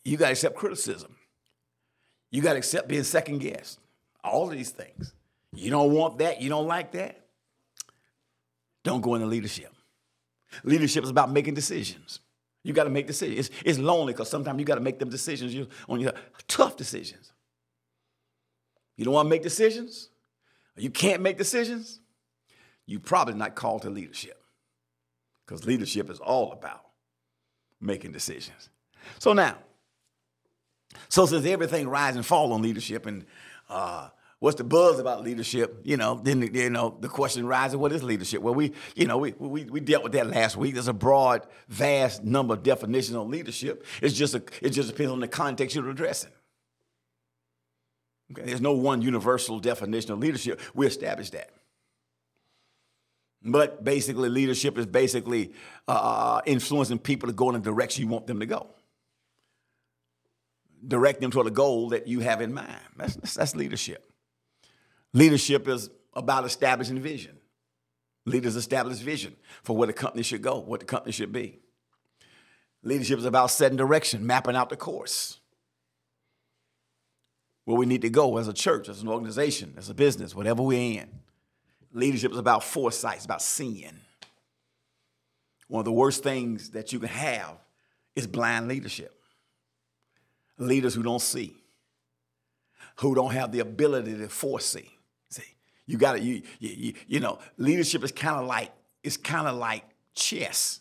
you 0.04 0.16
got 0.16 0.26
to 0.26 0.32
accept 0.32 0.56
criticism. 0.56 1.16
You 2.30 2.42
got 2.42 2.52
to 2.52 2.58
accept 2.58 2.88
being 2.88 3.02
second 3.02 3.38
guessed. 3.38 3.80
All 4.22 4.50
of 4.50 4.56
these 4.56 4.70
things. 4.70 5.14
You 5.52 5.70
don't 5.70 5.92
want 5.92 6.18
that, 6.18 6.40
you 6.40 6.48
don't 6.48 6.66
like 6.66 6.92
that, 6.92 7.26
don't 8.84 9.00
go 9.00 9.16
into 9.16 9.26
leadership. 9.26 9.72
Leadership 10.62 11.04
is 11.04 11.10
about 11.10 11.30
making 11.30 11.54
decisions. 11.54 12.20
You 12.62 12.72
got 12.72 12.84
to 12.84 12.90
make 12.90 13.06
decisions. 13.06 13.48
It's, 13.48 13.62
it's 13.64 13.78
lonely 13.78 14.12
because 14.12 14.28
sometimes 14.28 14.58
you 14.58 14.64
got 14.64 14.76
to 14.76 14.80
make 14.80 14.98
them 14.98 15.08
decisions 15.08 15.54
you, 15.54 15.66
on 15.88 16.00
your 16.00 16.12
tough 16.46 16.76
decisions. 16.76 17.32
You 18.96 19.04
don't 19.04 19.14
want 19.14 19.26
to 19.26 19.30
make 19.30 19.42
decisions, 19.42 20.10
you 20.80 20.90
can't 20.90 21.22
make 21.22 21.38
decisions, 21.38 22.00
you're 22.86 23.00
probably 23.00 23.34
not 23.34 23.54
called 23.54 23.82
to 23.82 23.90
leadership 23.90 24.42
because 25.44 25.64
leadership 25.64 26.10
is 26.10 26.18
all 26.18 26.52
about 26.52 26.86
making 27.80 28.12
decisions. 28.12 28.68
So 29.18 29.32
now, 29.32 29.56
so 31.08 31.26
since 31.26 31.46
everything 31.46 31.88
rise 31.88 32.16
and 32.16 32.24
fall 32.24 32.52
on 32.52 32.62
leadership, 32.62 33.06
and 33.06 33.24
uh, 33.68 34.08
what's 34.38 34.56
the 34.56 34.64
buzz 34.64 34.98
about 34.98 35.22
leadership? 35.22 35.80
You 35.84 35.96
know, 35.96 36.20
then 36.22 36.42
you 36.42 36.70
know 36.70 36.96
the 37.00 37.08
question 37.08 37.46
rises: 37.46 37.76
What 37.76 37.92
is 37.92 38.02
leadership? 38.02 38.42
Well, 38.42 38.54
we 38.54 38.72
you 38.94 39.06
know 39.06 39.18
we 39.18 39.32
we, 39.38 39.64
we 39.64 39.80
dealt 39.80 40.02
with 40.02 40.12
that 40.12 40.28
last 40.28 40.56
week. 40.56 40.74
There's 40.74 40.88
a 40.88 40.92
broad, 40.92 41.46
vast 41.68 42.24
number 42.24 42.54
of 42.54 42.62
definitions 42.62 43.16
on 43.16 43.30
leadership. 43.30 43.86
It's 44.02 44.14
just 44.14 44.34
a, 44.34 44.42
it 44.62 44.70
just 44.70 44.88
depends 44.88 45.12
on 45.12 45.20
the 45.20 45.28
context 45.28 45.76
you're 45.76 45.88
addressing. 45.88 46.30
Okay, 48.30 48.42
there's 48.42 48.60
no 48.60 48.72
one 48.72 49.02
universal 49.02 49.58
definition 49.58 50.12
of 50.12 50.18
leadership. 50.18 50.60
We 50.74 50.86
established 50.86 51.32
that. 51.32 51.50
But 53.42 53.82
basically, 53.82 54.28
leadership 54.28 54.76
is 54.76 54.86
basically 54.86 55.52
uh, 55.88 55.92
uh, 55.92 56.40
influencing 56.44 56.98
people 56.98 57.28
to 57.28 57.32
go 57.32 57.48
in 57.48 57.54
the 57.54 57.60
direction 57.60 58.04
you 58.04 58.10
want 58.10 58.26
them 58.26 58.40
to 58.40 58.46
go. 58.46 58.68
Direct 60.86 61.20
them 61.20 61.30
toward 61.30 61.46
a 61.46 61.50
goal 61.50 61.90
that 61.90 62.06
you 62.06 62.20
have 62.20 62.40
in 62.40 62.52
mind. 62.52 62.80
That's, 62.96 63.34
that's 63.34 63.56
leadership. 63.56 64.12
Leadership 65.12 65.68
is 65.68 65.90
about 66.14 66.44
establishing 66.44 67.00
vision. 67.00 67.38
Leaders 68.26 68.56
establish 68.56 68.98
vision 68.98 69.34
for 69.62 69.74
where 69.76 69.86
the 69.86 69.92
company 69.92 70.22
should 70.22 70.42
go, 70.42 70.58
what 70.58 70.80
the 70.80 70.86
company 70.86 71.12
should 71.12 71.32
be. 71.32 71.58
Leadership 72.82 73.18
is 73.18 73.24
about 73.24 73.50
setting 73.50 73.76
direction, 73.76 74.26
mapping 74.26 74.56
out 74.56 74.68
the 74.68 74.76
course. 74.76 75.39
Where 77.70 77.78
we 77.78 77.86
need 77.86 78.02
to 78.02 78.10
go 78.10 78.36
as 78.38 78.48
a 78.48 78.52
church, 78.52 78.88
as 78.88 79.00
an 79.00 79.06
organization, 79.06 79.74
as 79.76 79.88
a 79.88 79.94
business, 79.94 80.34
whatever 80.34 80.60
we're 80.60 81.00
in. 81.00 81.08
Leadership 81.92 82.32
is 82.32 82.38
about 82.38 82.64
foresight, 82.64 83.18
it's 83.18 83.24
about 83.24 83.42
seeing. 83.42 84.00
One 85.68 85.78
of 85.78 85.84
the 85.84 85.92
worst 85.92 86.24
things 86.24 86.70
that 86.70 86.92
you 86.92 86.98
can 86.98 87.10
have 87.10 87.58
is 88.16 88.26
blind 88.26 88.66
leadership. 88.66 89.14
Leaders 90.58 90.96
who 90.96 91.04
don't 91.04 91.22
see, 91.22 91.54
who 92.96 93.14
don't 93.14 93.30
have 93.30 93.52
the 93.52 93.60
ability 93.60 94.16
to 94.16 94.28
foresee. 94.28 94.90
See, 95.28 95.44
you 95.86 95.96
got 95.96 96.14
to 96.14 96.20
you, 96.20 96.42
you 96.58 96.94
you 97.06 97.20
know 97.20 97.38
leadership 97.56 98.02
is 98.02 98.10
kind 98.10 98.40
of 98.40 98.48
like 98.48 98.72
it's 99.04 99.16
kind 99.16 99.46
of 99.46 99.54
like 99.54 99.84
chess. 100.12 100.80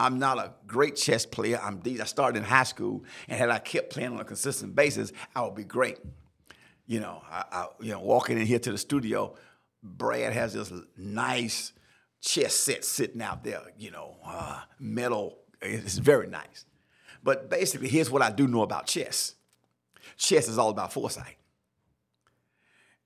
I'm 0.00 0.18
not 0.18 0.38
a 0.38 0.52
great 0.66 0.96
chess 0.96 1.26
player. 1.26 1.60
I'm 1.62 1.82
I 1.84 2.04
started 2.04 2.38
in 2.38 2.44
high 2.44 2.64
school, 2.64 3.04
and 3.28 3.38
had 3.38 3.50
I 3.50 3.58
kept 3.58 3.90
playing 3.90 4.12
on 4.12 4.20
a 4.20 4.24
consistent 4.24 4.74
basis, 4.74 5.12
I 5.36 5.42
would 5.42 5.54
be 5.54 5.64
great. 5.64 5.98
You 6.86 7.00
know, 7.00 7.22
I, 7.30 7.44
I 7.52 7.66
you 7.80 7.92
know 7.92 8.00
walking 8.00 8.38
in 8.38 8.46
here 8.46 8.58
to 8.58 8.72
the 8.72 8.78
studio, 8.78 9.36
Brad 9.82 10.32
has 10.32 10.54
this 10.54 10.72
nice 10.96 11.72
chess 12.22 12.54
set 12.54 12.84
sitting 12.84 13.20
out 13.20 13.44
there. 13.44 13.60
You 13.78 13.90
know, 13.90 14.16
uh, 14.24 14.60
metal. 14.78 15.38
It's 15.60 15.98
very 15.98 16.26
nice. 16.26 16.64
But 17.22 17.50
basically, 17.50 17.88
here's 17.88 18.10
what 18.10 18.22
I 18.22 18.30
do 18.30 18.48
know 18.48 18.62
about 18.62 18.86
chess. 18.86 19.34
Chess 20.16 20.48
is 20.48 20.56
all 20.56 20.70
about 20.70 20.94
foresight. 20.94 21.36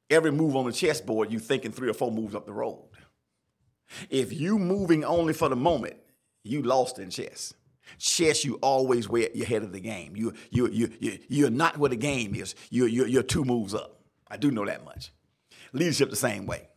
Every 0.09 0.31
move 0.31 0.55
on 0.55 0.67
the 0.67 0.73
chessboard, 0.73 1.33
you 1.33 1.41
thinking 1.41 1.73
three 1.73 1.89
or 1.89 1.95
four 1.95 2.13
moves 2.13 2.37
up 2.37 2.47
the 2.47 2.53
road. 2.53 2.85
If 4.11 4.33
you 4.33 4.59
moving 4.61 5.05
only 5.05 5.33
for 5.33 5.49
the 5.49 5.57
moment, 5.57 5.97
you 6.45 6.63
lost 6.63 6.99
in 6.99 7.11
chess. 7.11 7.55
Chess, 7.99 8.45
you 8.45 8.55
always 8.57 9.09
wear 9.09 9.29
your 9.35 9.47
head 9.47 9.63
of 9.63 9.73
the 9.73 9.81
game. 9.81 10.15
You 10.17 10.35
you 10.51 10.69
you 10.69 10.93
you 11.01 11.19
you're 11.29 11.51
not 11.51 11.79
where 11.79 11.91
the 11.91 11.97
game 11.97 12.35
is. 12.35 12.55
You 12.71 12.87
you 12.87 13.07
you're 13.07 13.23
two 13.23 13.45
moves 13.45 13.75
up. 13.75 14.01
I 14.31 14.37
do 14.37 14.51
know 14.51 14.65
that 14.65 14.85
much. 14.85 15.11
Leadership 15.73 16.11
the 16.11 16.17
same 16.17 16.47
way. 16.47 16.69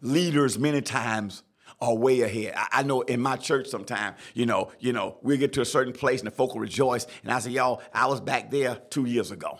Leaders 0.00 0.58
many 0.58 0.80
times 0.80 1.42
are 1.80 1.94
way 1.94 2.22
ahead. 2.22 2.54
I, 2.56 2.80
I 2.80 2.82
know 2.82 3.02
in 3.02 3.20
my 3.20 3.36
church 3.36 3.68
sometimes, 3.68 4.18
you 4.34 4.46
know, 4.46 4.70
you 4.80 4.92
know, 4.92 5.18
we 5.22 5.36
get 5.38 5.52
to 5.54 5.60
a 5.60 5.64
certain 5.64 5.92
place 5.92 6.20
and 6.20 6.26
the 6.26 6.30
folk 6.34 6.54
will 6.54 6.60
rejoice, 6.60 7.06
and 7.22 7.32
I 7.32 7.38
say, 7.38 7.50
y'all, 7.50 7.82
I 7.92 8.06
was 8.06 8.20
back 8.20 8.50
there 8.50 8.76
two 8.90 9.06
years 9.06 9.30
ago. 9.30 9.58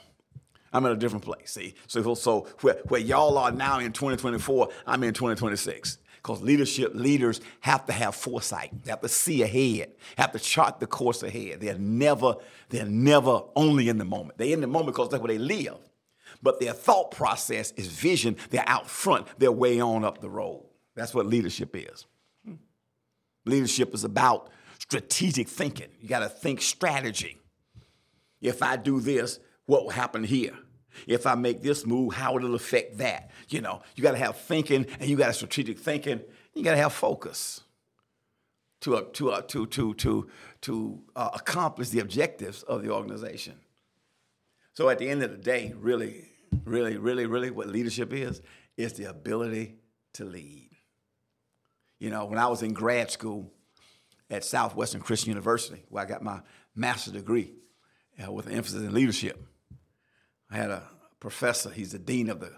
I'm 0.72 0.84
in 0.86 0.92
a 0.92 0.96
different 0.96 1.24
place. 1.24 1.52
See, 1.52 1.74
so 1.86 2.14
so 2.14 2.48
where, 2.60 2.80
where 2.88 3.00
y'all 3.00 3.38
are 3.38 3.52
now 3.52 3.78
in 3.78 3.92
2024, 3.92 4.68
I'm 4.86 5.04
in 5.04 5.14
2026 5.14 5.98
because 6.24 6.40
leadership 6.40 6.92
leaders 6.94 7.42
have 7.60 7.84
to 7.84 7.92
have 7.92 8.14
foresight 8.14 8.70
they 8.82 8.90
have 8.90 9.02
to 9.02 9.08
see 9.08 9.42
ahead 9.42 9.92
have 10.16 10.32
to 10.32 10.38
chart 10.38 10.80
the 10.80 10.86
course 10.86 11.22
ahead. 11.22 11.60
They're 11.60 11.78
never 11.78 12.36
they're 12.68 12.86
never 12.86 13.42
only 13.54 13.88
in 13.88 13.98
the 13.98 14.04
moment. 14.04 14.38
They're 14.38 14.52
in 14.52 14.60
the 14.60 14.66
moment 14.66 14.94
because 14.94 15.10
that's 15.10 15.22
where 15.22 15.32
they 15.32 15.38
live. 15.38 15.76
But 16.42 16.60
their 16.60 16.72
thought 16.72 17.10
process 17.10 17.72
is 17.72 17.88
vision. 17.88 18.36
They're 18.50 18.68
out 18.68 18.88
front. 18.88 19.26
They're 19.38 19.52
way 19.52 19.80
on 19.80 20.04
up 20.04 20.20
the 20.20 20.28
road. 20.28 20.64
That's 20.94 21.14
what 21.14 21.26
leadership 21.26 21.74
is. 21.74 22.06
Leadership 23.44 23.94
is 23.94 24.04
about 24.04 24.50
strategic 24.78 25.48
thinking. 25.48 25.88
You 26.00 26.08
got 26.08 26.20
to 26.20 26.28
think 26.28 26.62
strategy. 26.62 27.38
If 28.40 28.62
i 28.62 28.76
do 28.76 29.00
this 29.00 29.38
what 29.66 29.84
will 29.84 29.90
happen 29.90 30.24
here 30.24 30.54
if 31.06 31.26
I 31.26 31.34
make 31.34 31.62
this 31.62 31.86
move, 31.86 32.14
how 32.14 32.36
it'll 32.36 32.54
affect 32.54 32.98
that. 32.98 33.30
You 33.48 33.60
know, 33.60 33.82
you 33.96 34.02
got 34.02 34.12
to 34.12 34.18
have 34.18 34.36
thinking 34.36 34.86
and 35.00 35.08
you 35.08 35.16
got 35.16 35.28
to 35.28 35.32
strategic 35.32 35.78
thinking. 35.78 36.20
You 36.54 36.62
got 36.62 36.72
to 36.72 36.78
have 36.78 36.92
focus 36.92 37.62
to, 38.84 38.96
uh, 38.96 39.02
to, 39.14 39.30
uh, 39.32 39.40
to, 39.42 39.66
to, 39.66 39.94
to, 39.94 40.28
to 40.62 41.02
uh, 41.16 41.30
accomplish 41.34 41.88
the 41.88 42.00
objectives 42.00 42.62
of 42.64 42.82
the 42.82 42.90
organization. 42.90 43.54
So 44.74 44.88
at 44.88 44.98
the 44.98 45.08
end 45.08 45.22
of 45.22 45.30
the 45.30 45.38
day, 45.38 45.72
really, 45.76 46.26
really, 46.64 46.96
really, 46.96 47.26
really, 47.26 47.50
what 47.50 47.68
leadership 47.68 48.12
is, 48.12 48.42
is 48.76 48.92
the 48.94 49.04
ability 49.04 49.76
to 50.14 50.24
lead. 50.24 50.70
You 51.98 52.10
know, 52.10 52.26
when 52.26 52.38
I 52.38 52.46
was 52.48 52.62
in 52.62 52.74
grad 52.74 53.10
school 53.10 53.52
at 54.28 54.44
Southwestern 54.44 55.00
Christian 55.00 55.30
University, 55.30 55.84
where 55.88 56.02
I 56.02 56.06
got 56.06 56.22
my 56.22 56.40
master's 56.74 57.14
degree 57.14 57.52
uh, 58.22 58.30
with 58.30 58.46
an 58.46 58.52
emphasis 58.52 58.82
in 58.82 58.92
leadership, 58.92 59.42
I 60.50 60.56
had 60.56 60.70
a 60.70 60.82
professor. 61.20 61.70
He's 61.70 61.92
the 61.92 61.98
dean 61.98 62.28
of 62.28 62.40
the 62.40 62.52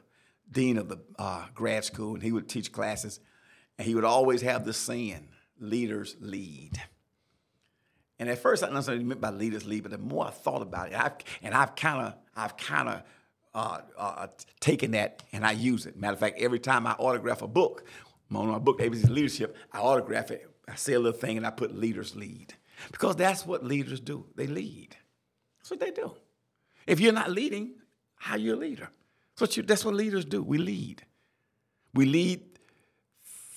dean 0.50 0.78
of 0.78 0.88
the 0.88 0.98
uh, 1.18 1.46
grad 1.54 1.84
school, 1.84 2.14
and 2.14 2.22
he 2.22 2.32
would 2.32 2.48
teach 2.48 2.72
classes, 2.72 3.20
and 3.78 3.86
he 3.86 3.94
would 3.94 4.04
always 4.04 4.42
have 4.42 4.64
this 4.64 4.76
saying: 4.76 5.28
"Leaders 5.58 6.16
lead." 6.20 6.80
And 8.18 8.30
at 8.30 8.38
first, 8.38 8.62
I 8.62 8.66
didn't 8.66 8.76
understand 8.76 8.98
what 8.98 9.02
he 9.02 9.08
meant 9.08 9.20
by 9.20 9.30
leaders 9.30 9.66
lead, 9.66 9.82
but 9.82 9.92
the 9.92 9.98
more 9.98 10.26
I 10.26 10.30
thought 10.30 10.62
about 10.62 10.88
it, 10.88 10.98
I've, 10.98 11.12
and 11.42 11.54
I've 11.54 11.76
kind 11.76 12.06
of, 12.06 12.14
I've 12.34 12.56
kind 12.56 12.88
of 12.88 13.02
uh, 13.54 13.80
uh, 13.98 14.26
taken 14.60 14.92
that 14.92 15.22
and 15.32 15.44
I 15.44 15.52
use 15.52 15.86
it. 15.86 15.96
Matter 15.98 16.14
of 16.14 16.20
fact, 16.20 16.38
every 16.38 16.58
time 16.58 16.86
I 16.86 16.92
autograph 16.92 17.42
a 17.42 17.48
book, 17.48 17.84
on 18.34 18.48
my 18.48 18.58
book, 18.58 18.80
ABC's 18.80 19.10
Leadership, 19.10 19.56
I 19.72 19.78
autograph 19.78 20.30
it. 20.30 20.50
I 20.68 20.74
say 20.74 20.94
a 20.94 21.00
little 21.00 21.18
thing 21.18 21.36
and 21.36 21.46
I 21.46 21.50
put 21.50 21.74
leaders 21.74 22.16
lead. 22.16 22.54
Because 22.90 23.16
that's 23.16 23.46
what 23.46 23.64
leaders 23.64 24.00
do. 24.00 24.26
They 24.34 24.46
lead. 24.46 24.96
That's 25.58 25.70
what 25.70 25.80
they 25.80 25.90
do. 25.90 26.12
If 26.86 27.00
you're 27.00 27.12
not 27.12 27.30
leading, 27.30 27.72
how 28.16 28.36
you 28.36 28.54
a 28.54 28.56
leader? 28.56 28.88
That's 29.34 29.40
what, 29.40 29.56
you, 29.56 29.62
that's 29.62 29.84
what 29.84 29.94
leaders 29.94 30.24
do. 30.24 30.42
We 30.42 30.58
lead. 30.58 31.02
We 31.92 32.06
lead 32.06 32.42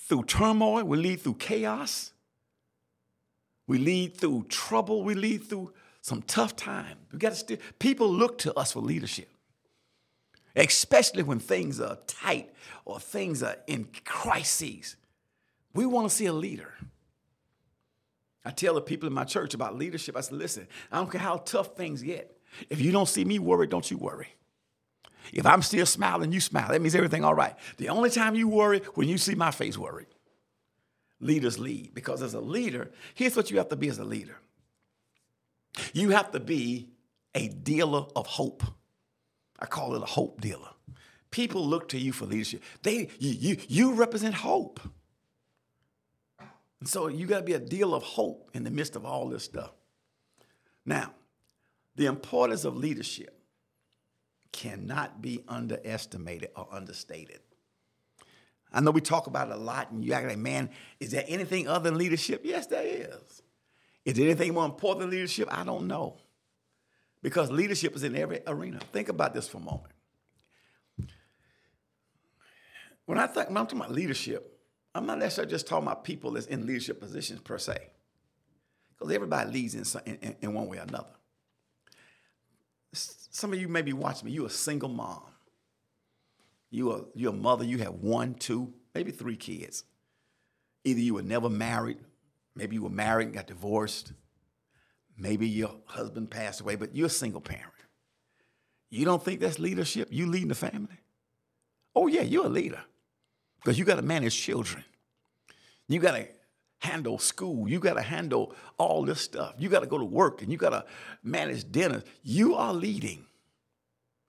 through 0.08 0.24
turmoil. 0.24 0.84
We 0.84 0.98
lead 0.98 1.22
through 1.22 1.36
chaos. 1.36 2.12
We 3.68 3.78
lead 3.78 4.18
through 4.18 4.46
trouble. 4.50 5.04
We 5.04 5.14
lead 5.14 5.44
through 5.44 5.74
some 6.02 6.22
tough 6.24 6.56
times. 6.56 6.98
We 7.12 7.20
got 7.20 7.34
to. 7.34 7.58
People 7.78 8.12
look 8.12 8.40
to 8.40 8.54
us 8.56 8.72
for 8.72 8.80
leadership, 8.80 9.30
especially 10.56 11.24
when 11.24 11.40
things 11.40 11.80
are 11.80 11.98
tight 12.08 12.50
or 12.86 13.00
things 13.00 13.44
are 13.44 13.58
in 13.68 13.88
crises. 14.06 14.96
We 15.74 15.86
want 15.86 16.10
to 16.10 16.16
see 16.16 16.26
a 16.26 16.34
leader. 16.34 16.74
I 18.44 18.52
tell 18.52 18.74
the 18.74 18.82
people 18.82 19.08
in 19.08 19.14
my 19.14 19.26
church 19.26 19.54
about 19.54 19.78
leadership. 19.78 20.18
I 20.18 20.22
said, 20.22 20.38
listen, 20.38 20.68
I 20.92 20.98
don't 20.98 21.12
care 21.12 21.22
how 21.22 21.38
tough 21.38 21.76
things 21.76 22.02
get. 22.02 22.39
If 22.70 22.82
you 22.82 22.92
don't 22.92 23.08
see 23.08 23.26
me 23.26 23.40
worried, 23.40 23.70
don't 23.70 23.90
you 23.90 23.98
worry. 23.98 24.28
If 25.32 25.46
I'm 25.46 25.62
still 25.62 25.86
smiling, 25.86 26.32
you 26.32 26.42
smile. 26.42 26.70
That 26.70 26.82
means 26.82 26.96
everything 26.96 27.24
all 27.24 27.36
right. 27.36 27.56
The 27.78 27.90
only 27.90 28.10
time 28.10 28.36
you 28.36 28.48
worry 28.48 28.82
when 28.96 29.08
you 29.08 29.18
see 29.18 29.36
my 29.36 29.52
face 29.52 29.78
worried. 29.78 30.08
Leaders 31.20 31.60
lead 31.60 31.94
because 31.94 32.22
as 32.22 32.34
a 32.34 32.40
leader, 32.40 32.92
here's 33.14 33.36
what 33.36 33.52
you 33.52 33.58
have 33.58 33.70
to 33.70 33.76
be 33.76 33.90
as 33.90 34.00
a 34.00 34.06
leader. 34.06 34.38
You 35.94 36.12
have 36.12 36.32
to 36.32 36.40
be 36.40 36.90
a 37.36 37.48
dealer 37.48 38.06
of 38.16 38.26
hope. 38.26 38.64
I 39.60 39.66
call 39.66 39.96
it 39.96 40.02
a 40.02 40.06
hope 40.06 40.42
dealer. 40.42 40.70
People 41.32 41.66
look 41.66 41.90
to 41.90 42.00
you 42.00 42.12
for 42.12 42.26
leadership. 42.26 42.64
They 42.82 43.10
you 43.20 43.32
you, 43.32 43.58
you 43.68 43.94
represent 43.94 44.34
hope. 44.34 44.80
And 46.80 46.88
so 46.88 47.08
you 47.08 47.28
got 47.28 47.40
to 47.40 47.44
be 47.44 47.54
a 47.54 47.60
dealer 47.60 47.98
of 47.98 48.04
hope 48.04 48.50
in 48.54 48.64
the 48.64 48.72
midst 48.72 48.96
of 48.96 49.06
all 49.06 49.28
this 49.28 49.44
stuff. 49.44 49.72
Now, 50.86 51.14
the 52.00 52.06
importance 52.06 52.64
of 52.64 52.78
leadership 52.78 53.38
cannot 54.54 55.22
be 55.22 55.44
underestimated 55.50 56.50
or 56.56 56.66
understated. 56.72 57.42
I 58.72 58.80
know 58.80 58.92
we 58.92 59.02
talk 59.02 59.28
about 59.28 59.50
it 59.50 59.56
a 59.56 59.58
lot, 59.58 59.92
and 59.92 60.06
you 60.06 60.14
act 60.14 60.26
like, 60.26 60.38
man, 60.38 60.70
is 61.02 61.12
there 61.12 61.26
anything 61.28 61.68
other 61.68 61.90
than 61.90 62.00
leadership? 62.00 62.42
Yes, 62.46 62.68
there 62.68 62.86
is. 62.86 63.42
Is 64.06 64.14
there 64.14 64.26
anything 64.26 64.54
more 64.54 64.64
important 64.64 65.02
than 65.02 65.10
leadership? 65.10 65.50
I 65.52 65.66
don't 65.66 65.88
know. 65.88 66.16
Because 67.22 67.52
leadership 67.52 67.94
is 67.98 68.04
in 68.04 68.16
every 68.16 68.40
arena. 68.48 68.80
Think 68.94 69.10
about 69.10 69.34
this 69.34 69.50
for 69.50 69.58
a 69.58 69.62
moment. 69.62 69.92
When 73.08 73.18
I 73.18 73.28
think 73.28 73.50
when 73.50 73.58
I'm 73.58 73.66
talking 73.66 73.80
about 73.80 73.92
leadership, 73.92 74.58
I'm 74.96 75.06
not 75.06 75.18
necessarily 75.18 75.52
just 75.52 75.68
talking 75.68 75.86
about 75.86 76.06
people 76.06 76.32
that's 76.32 76.46
in 76.46 76.66
leadership 76.66 77.02
positions 77.02 77.42
per 77.42 77.58
se. 77.58 77.90
Because 78.98 79.14
everybody 79.14 79.52
leads 79.52 79.76
in, 79.76 80.18
in, 80.22 80.36
in 80.40 80.54
one 80.54 80.68
way 80.68 80.78
or 80.78 80.84
another 80.84 81.19
some 83.30 83.54
of 83.54 83.60
you 83.60 83.68
may 83.68 83.82
be 83.82 83.94
watching 83.94 84.26
me. 84.26 84.32
You're 84.32 84.48
a 84.48 84.52
single 84.52 84.90
mom. 84.90 85.24
You 86.72 87.10
you're 87.16 87.34
a 87.34 87.36
mother. 87.36 87.64
You 87.64 87.80
have 87.80 87.96
one, 87.96 88.36
two, 88.36 88.74
maybe 88.94 89.12
three 89.12 89.36
kids. 89.36 89.84
Either 90.84 91.00
you 91.00 91.16
were 91.16 91.22
never 91.22 91.50
married, 91.50 91.98
maybe 92.56 92.76
you 92.76 92.84
were 92.84 92.90
married 92.90 93.28
and 93.28 93.36
got 93.36 93.48
divorced, 93.48 94.14
maybe 95.18 95.48
your 95.48 95.76
husband 95.86 96.32
passed 96.32 96.62
away, 96.62 96.76
but 96.76 96.96
you're 96.96 97.08
a 97.08 97.10
single 97.10 97.42
parent. 97.42 97.74
You 98.90 99.06
don't 99.06 99.24
think 99.24 99.40
that's 99.40 99.60
leadership? 99.60 100.08
You 100.12 100.28
leading 100.28 100.48
the 100.48 100.56
family? 100.56 100.98
Oh 101.96 102.08
yeah, 102.08 102.22
you're 102.22 102.46
a 102.46 102.50
leader 102.50 102.82
because 103.62 103.78
you 103.78 103.86
got 103.86 103.96
to 103.96 104.02
manage 104.02 104.36
children. 104.36 104.84
You 105.88 106.00
got 106.00 106.14
to 106.14 106.28
handle 106.80 107.20
school. 107.20 107.70
You 107.70 107.80
got 107.80 107.94
to 107.94 108.02
handle 108.02 108.54
all 108.78 109.04
this 109.04 109.22
stuff. 109.22 109.54
You 109.58 109.70
got 109.70 109.82
to 109.82 109.88
go 109.88 109.98
to 109.98 110.06
work 110.06 110.42
and 110.42 110.52
you 110.52 110.58
got 110.58 110.70
to 110.70 110.86
manage 111.24 111.72
dinner. 111.72 112.04
You 112.24 112.56
are 112.56 112.74
leading, 112.74 113.26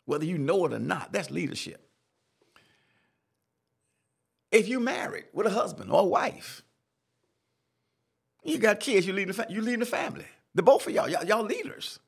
whether 0.04 0.24
you 0.24 0.38
know 0.38 0.66
it 0.66 0.72
or 0.72 0.78
not. 0.78 1.12
That's 1.12 1.30
leadership. 1.30 1.86
If 4.50 4.66
you're 4.66 4.80
married 4.80 5.26
with 5.32 5.46
a 5.46 5.50
husband 5.50 5.92
or 5.92 6.00
a 6.00 6.04
wife, 6.04 6.62
you 8.42 8.58
got 8.58 8.80
kids, 8.80 9.06
you 9.06 9.12
lead 9.12 9.28
the, 9.28 9.46
you 9.48 9.60
lead 9.60 9.80
the 9.80 9.86
family. 9.86 10.24
The 10.54 10.62
both 10.62 10.86
of 10.86 10.92
y'all, 10.92 11.08
y'all, 11.08 11.24
y'all 11.24 11.44
leaders. 11.44 12.00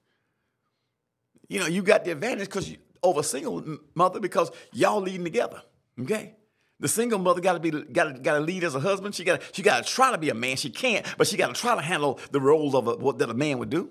You 1.49 1.61
know, 1.61 1.67
you 1.67 1.83
got 1.83 2.05
the 2.05 2.13
advantage 2.13 2.49
because 2.49 2.75
over 3.03 3.21
a 3.21 3.25
single 3.25 3.79
mother 3.95 4.19
because 4.19 4.51
y'all 4.73 5.01
leading 5.01 5.25
together. 5.25 5.63
Okay? 6.01 6.35
The 6.83 6.89
single 6.89 7.21
mother 7.21 7.41
got 7.41 7.53
to 7.53 7.61
be 7.61 7.71
got 7.71 8.25
got 8.25 8.35
to 8.35 8.41
lead 8.41 8.65
as 8.65 8.75
a 8.75 8.81
husband. 8.81 9.15
She 9.15 9.23
got 9.23 9.41
she 9.53 9.63
got 9.63 9.85
to 9.87 9.91
try 9.91 10.11
to 10.11 10.19
be 10.19 10.31
a 10.31 10.35
man. 10.35 10.57
She 10.57 10.69
can't, 10.69 11.07
but 11.17 11.29
she 11.29 11.37
got 11.37 11.55
to 11.55 11.59
try 11.59 11.77
to 11.77 11.81
handle 11.81 12.19
the 12.33 12.41
roles 12.41 12.75
of 12.75 12.89
a, 12.89 12.97
what 12.97 13.21
that 13.21 13.31
a 13.31 13.35
man 13.35 13.59
would 13.59 13.71
do. 13.71 13.89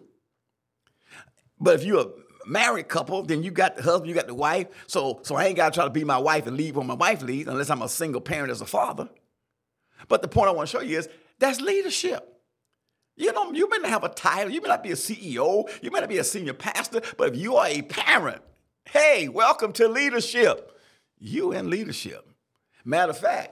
But 1.58 1.76
if 1.76 1.86
you're 1.86 2.02
a 2.02 2.10
married 2.46 2.90
couple, 2.90 3.24
then 3.24 3.44
you 3.44 3.52
got 3.52 3.78
the 3.78 3.82
husband, 3.82 4.10
you 4.10 4.14
got 4.14 4.28
the 4.28 4.36
wife. 4.36 4.68
So 4.88 5.22
so 5.24 5.36
I 5.36 5.46
ain't 5.46 5.56
got 5.56 5.72
to 5.72 5.78
try 5.78 5.86
to 5.86 5.90
be 5.90 6.04
my 6.04 6.18
wife 6.18 6.48
and 6.48 6.58
lead 6.58 6.76
when 6.76 6.86
my 6.86 6.94
wife 6.94 7.22
leads, 7.22 7.48
unless 7.48 7.70
I'm 7.70 7.82
a 7.82 7.88
single 7.88 8.20
parent 8.20 8.52
as 8.52 8.60
a 8.60 8.66
father. 8.66 9.08
But 10.10 10.22
the 10.22 10.28
point 10.28 10.50
I 10.50 10.52
want 10.52 10.70
to 10.70 10.78
show 10.78 10.84
you 10.84 10.98
is 11.00 11.08
that's 11.40 11.62
leadership. 11.62 12.28
You 13.16 13.32
know, 13.32 13.54
you 13.54 13.70
may 13.70 13.78
not 13.78 13.90
have 13.90 14.04
a 14.04 14.10
title, 14.10 14.52
you 14.52 14.60
may 14.62 14.68
not 14.68 14.84
be 14.84 14.92
a 14.92 14.96
CEO, 14.96 15.70
you 15.82 15.92
may 15.92 16.02
not 16.02 16.10
be 16.10 16.18
a 16.18 16.26
senior 16.26 16.54
pastor, 16.54 17.02
but 17.18 17.34
if 17.34 17.40
you 17.40 17.56
are 17.56 17.68
a 17.68 17.84
parent, 17.84 18.42
hey, 18.90 19.30
welcome 19.30 19.72
to 19.74 19.88
leadership. 19.88 20.78
You 21.18 21.54
in 21.54 21.70
leadership. 21.70 22.28
Matter 22.84 23.12
of 23.12 23.18
fact, 23.18 23.52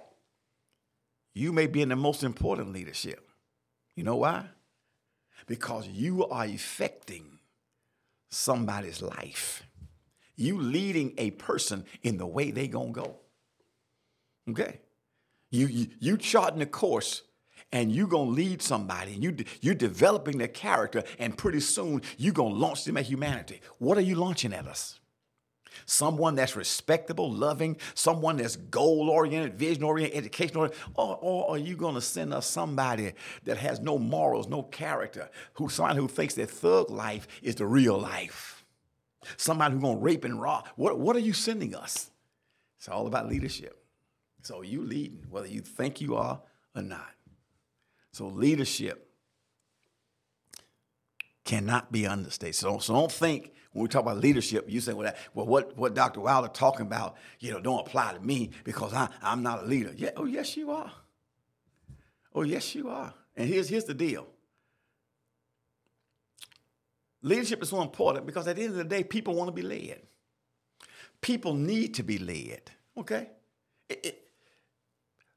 you 1.33 1.53
may 1.53 1.67
be 1.67 1.81
in 1.81 1.89
the 1.89 1.95
most 1.95 2.23
important 2.23 2.73
leadership. 2.73 3.29
You 3.95 4.03
know 4.03 4.17
why? 4.17 4.45
Because 5.47 5.87
you 5.87 6.27
are 6.27 6.45
affecting 6.45 7.39
somebody's 8.29 9.01
life. 9.01 9.63
You 10.35 10.59
leading 10.59 11.13
a 11.17 11.31
person 11.31 11.85
in 12.01 12.17
the 12.17 12.27
way 12.27 12.51
they 12.51 12.67
gonna 12.67 12.91
go. 12.91 13.17
Okay? 14.49 14.79
You, 15.51 15.67
you, 15.67 15.87
you 15.99 16.17
charting 16.17 16.59
the 16.59 16.65
course 16.65 17.23
and 17.71 17.91
you 17.91 18.07
gonna 18.07 18.31
lead 18.31 18.61
somebody 18.61 19.13
and 19.13 19.23
you 19.23 19.35
you're 19.61 19.75
developing 19.75 20.37
their 20.37 20.47
character 20.47 21.03
and 21.17 21.37
pretty 21.37 21.59
soon 21.59 22.01
you 22.17 22.31
gonna 22.31 22.55
launch 22.55 22.83
them 22.85 22.97
at 22.97 23.05
humanity. 23.05 23.61
What 23.77 23.97
are 23.97 24.01
you 24.01 24.15
launching 24.15 24.53
at 24.53 24.67
us? 24.67 24.98
Someone 25.85 26.35
that's 26.35 26.55
respectable, 26.55 27.31
loving, 27.31 27.77
someone 27.93 28.37
that's 28.37 28.55
goal 28.55 29.09
oriented, 29.09 29.57
vision 29.57 29.83
oriented, 29.83 30.17
education 30.17 30.57
oriented, 30.57 30.79
or, 30.95 31.17
or 31.21 31.51
are 31.51 31.57
you 31.57 31.75
going 31.75 31.95
to 31.95 32.01
send 32.01 32.33
us 32.33 32.47
somebody 32.47 33.13
that 33.43 33.57
has 33.57 33.79
no 33.79 33.97
morals, 33.97 34.47
no 34.47 34.63
character, 34.63 35.29
who 35.53 35.69
somebody 35.69 35.99
who 35.99 36.07
thinks 36.07 36.33
that 36.35 36.49
thug 36.49 36.89
life 36.89 37.27
is 37.41 37.55
the 37.55 37.65
real 37.65 37.97
life? 37.97 38.63
Somebody 39.37 39.73
who's 39.73 39.81
going 39.81 39.97
to 39.97 40.03
rape 40.03 40.23
and 40.23 40.41
rob. 40.41 40.67
What, 40.75 40.99
what 40.99 41.15
are 41.15 41.19
you 41.19 41.33
sending 41.33 41.75
us? 41.75 42.09
It's 42.77 42.87
all 42.87 43.07
about 43.07 43.27
leadership. 43.27 43.83
So 44.41 44.61
you 44.61 44.83
leading, 44.83 45.25
whether 45.29 45.47
you 45.47 45.61
think 45.61 45.99
you 46.01 46.15
are 46.15 46.41
or 46.75 46.81
not. 46.81 47.11
So 48.11 48.27
leadership 48.27 49.09
cannot 51.43 51.91
be 51.91 52.05
understated. 52.05 52.55
So, 52.55 52.79
so 52.79 52.93
don't 52.93 53.11
think 53.11 53.53
when 53.71 53.83
we 53.83 53.89
talk 53.89 54.01
about 54.01 54.17
leadership, 54.17 54.65
you 54.67 54.81
say, 54.81 54.93
well, 54.93 55.05
that, 55.05 55.17
well 55.33 55.45
what, 55.45 55.77
what 55.77 55.93
Dr. 55.93 56.21
Wilder 56.21 56.47
talking 56.47 56.85
about, 56.85 57.17
you 57.39 57.51
know, 57.51 57.59
don't 57.59 57.79
apply 57.79 58.13
to 58.13 58.19
me 58.19 58.51
because 58.63 58.93
I, 58.93 59.09
I'm 59.21 59.43
not 59.43 59.63
a 59.63 59.65
leader. 59.65 59.93
Yeah, 59.95 60.11
oh, 60.15 60.25
yes, 60.25 60.57
you 60.57 60.71
are. 60.71 60.91
Oh, 62.33 62.41
yes, 62.41 62.73
you 62.73 62.89
are. 62.89 63.13
And 63.35 63.47
here's, 63.47 63.69
here's 63.69 63.85
the 63.85 63.93
deal. 63.93 64.27
Leadership 67.21 67.61
is 67.61 67.69
so 67.69 67.81
important 67.81 68.25
because 68.25 68.47
at 68.47 68.55
the 68.55 68.63
end 68.63 68.71
of 68.71 68.77
the 68.77 68.83
day, 68.83 69.03
people 69.03 69.35
want 69.35 69.49
to 69.49 69.51
be 69.51 69.61
led. 69.61 70.01
People 71.21 71.53
need 71.53 71.95
to 71.95 72.03
be 72.03 72.17
led, 72.17 72.71
okay? 72.97 73.29
It, 73.89 74.05
it, 74.05 74.27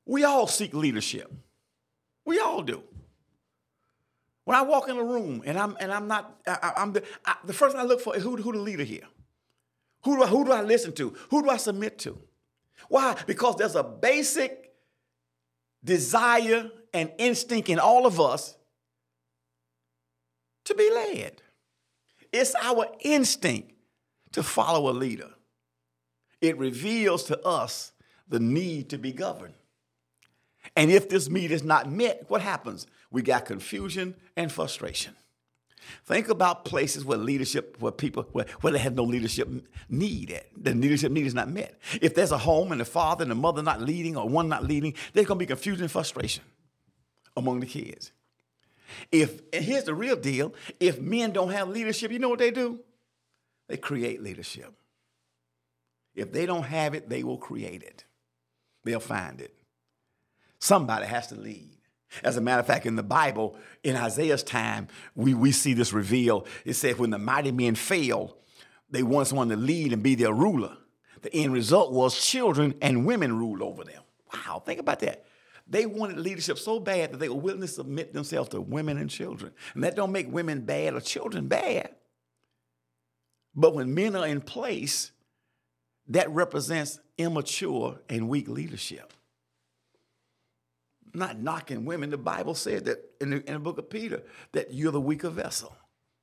we 0.06 0.24
all 0.24 0.46
seek 0.46 0.74
leadership. 0.74 1.32
We 2.24 2.38
all 2.38 2.62
do. 2.62 2.82
When 4.44 4.56
I 4.56 4.62
walk 4.62 4.88
in 4.88 4.96
a 4.96 5.04
room 5.04 5.42
and 5.46 5.58
I'm 5.58 5.76
and 5.80 5.92
I'm 5.92 6.08
not, 6.08 6.40
I, 6.46 6.72
am 6.76 6.92
the 6.92 7.02
I, 7.24 7.36
the 7.44 7.52
first 7.52 7.74
thing 7.74 7.80
I 7.80 7.86
look 7.86 8.00
for 8.00 8.16
is 8.16 8.22
who 8.22 8.36
who 8.36 8.52
the 8.52 8.58
leader 8.58 8.84
here. 8.84 9.06
Who 10.04 10.16
do 10.16 10.24
I, 10.24 10.26
who 10.26 10.44
do 10.44 10.52
I 10.52 10.62
listen 10.62 10.92
to? 10.94 11.14
Who 11.30 11.42
do 11.42 11.50
I 11.50 11.56
submit 11.56 11.98
to? 12.00 12.18
Why? 12.88 13.16
Because 13.26 13.56
there's 13.56 13.76
a 13.76 13.84
basic 13.84 14.72
desire 15.84 16.70
and 16.92 17.12
instinct 17.18 17.68
in 17.68 17.78
all 17.78 18.06
of 18.06 18.20
us 18.20 18.56
to 20.64 20.74
be 20.74 20.90
led. 20.92 21.40
It's 22.32 22.54
our 22.60 22.86
instinct 23.00 23.72
to 24.32 24.42
follow 24.42 24.90
a 24.90 24.92
leader. 24.92 25.30
It 26.40 26.58
reveals 26.58 27.24
to 27.24 27.40
us 27.46 27.92
the 28.28 28.40
need 28.40 28.90
to 28.90 28.98
be 28.98 29.12
governed. 29.12 29.54
And 30.76 30.90
if 30.90 31.08
this 31.08 31.28
need 31.28 31.50
is 31.50 31.62
not 31.62 31.90
met, 31.90 32.24
what 32.28 32.40
happens? 32.40 32.86
We 33.12 33.22
got 33.22 33.44
confusion 33.44 34.14
and 34.36 34.50
frustration. 34.50 35.14
Think 36.04 36.28
about 36.28 36.64
places 36.64 37.04
where 37.04 37.18
leadership, 37.18 37.76
where 37.80 37.92
people, 37.92 38.26
where, 38.32 38.46
where 38.60 38.72
they 38.72 38.78
have 38.78 38.94
no 38.94 39.04
leadership 39.04 39.48
need. 39.88 40.40
The 40.56 40.74
leadership 40.74 41.12
need 41.12 41.26
is 41.26 41.34
not 41.34 41.50
met. 41.50 41.78
If 42.00 42.14
there's 42.14 42.32
a 42.32 42.38
home 42.38 42.72
and 42.72 42.80
the 42.80 42.84
father 42.84 43.22
and 43.22 43.30
the 43.30 43.36
mother 43.36 43.62
not 43.62 43.80
leading 43.80 44.16
or 44.16 44.28
one 44.28 44.48
not 44.48 44.64
leading, 44.64 44.94
there's 45.12 45.26
going 45.26 45.38
to 45.38 45.42
be 45.42 45.46
confusion 45.46 45.82
and 45.82 45.90
frustration 45.90 46.44
among 47.36 47.60
the 47.60 47.66
kids. 47.66 48.12
If 49.10 49.40
and 49.52 49.64
here's 49.64 49.84
the 49.84 49.94
real 49.94 50.16
deal: 50.16 50.54
if 50.78 51.00
men 51.00 51.32
don't 51.32 51.50
have 51.50 51.68
leadership, 51.68 52.12
you 52.12 52.18
know 52.18 52.28
what 52.28 52.38
they 52.38 52.50
do? 52.50 52.80
They 53.68 53.76
create 53.76 54.22
leadership. 54.22 54.72
If 56.14 56.30
they 56.30 56.46
don't 56.46 56.64
have 56.64 56.94
it, 56.94 57.08
they 57.08 57.22
will 57.22 57.38
create 57.38 57.82
it. 57.82 58.04
They'll 58.84 59.00
find 59.00 59.40
it. 59.40 59.54
Somebody 60.58 61.06
has 61.06 61.28
to 61.28 61.34
lead. 61.34 61.78
As 62.22 62.36
a 62.36 62.40
matter 62.40 62.60
of 62.60 62.66
fact, 62.66 62.86
in 62.86 62.96
the 62.96 63.02
Bible, 63.02 63.56
in 63.82 63.96
Isaiah's 63.96 64.42
time, 64.42 64.88
we, 65.14 65.34
we 65.34 65.52
see 65.52 65.74
this 65.74 65.92
revealed. 65.92 66.46
It 66.64 66.74
says, 66.74 66.98
when 66.98 67.10
the 67.10 67.18
mighty 67.18 67.52
men 67.52 67.74
failed, 67.74 68.34
they 68.90 69.02
wanted 69.02 69.26
someone 69.26 69.48
to 69.48 69.56
lead 69.56 69.92
and 69.92 70.02
be 70.02 70.14
their 70.14 70.32
ruler. 70.32 70.76
The 71.22 71.34
end 71.34 71.52
result 71.52 71.92
was 71.92 72.24
children 72.24 72.74
and 72.82 73.06
women 73.06 73.38
ruled 73.38 73.62
over 73.62 73.84
them. 73.84 74.02
Wow, 74.32 74.62
think 74.64 74.80
about 74.80 75.00
that. 75.00 75.24
They 75.66 75.86
wanted 75.86 76.18
leadership 76.18 76.58
so 76.58 76.80
bad 76.80 77.12
that 77.12 77.18
they 77.18 77.28
were 77.28 77.36
willing 77.36 77.60
to 77.60 77.68
submit 77.68 78.12
themselves 78.12 78.50
to 78.50 78.60
women 78.60 78.98
and 78.98 79.08
children. 79.08 79.52
And 79.74 79.84
that 79.84 79.96
don't 79.96 80.12
make 80.12 80.30
women 80.30 80.62
bad 80.62 80.94
or 80.94 81.00
children 81.00 81.46
bad. 81.46 81.94
But 83.54 83.74
when 83.74 83.94
men 83.94 84.16
are 84.16 84.26
in 84.26 84.40
place, 84.40 85.12
that 86.08 86.28
represents 86.30 86.98
immature 87.16 88.00
and 88.08 88.28
weak 88.28 88.48
leadership 88.48 89.12
not 91.14 91.38
knocking 91.38 91.84
women. 91.84 92.10
The 92.10 92.18
Bible 92.18 92.54
said 92.54 92.84
that 92.86 92.98
in 93.20 93.30
the, 93.30 93.46
in 93.46 93.54
the 93.54 93.58
book 93.58 93.78
of 93.78 93.90
Peter 93.90 94.22
that 94.52 94.72
you're 94.72 94.92
the 94.92 95.00
weaker 95.00 95.30
vessel. 95.30 95.74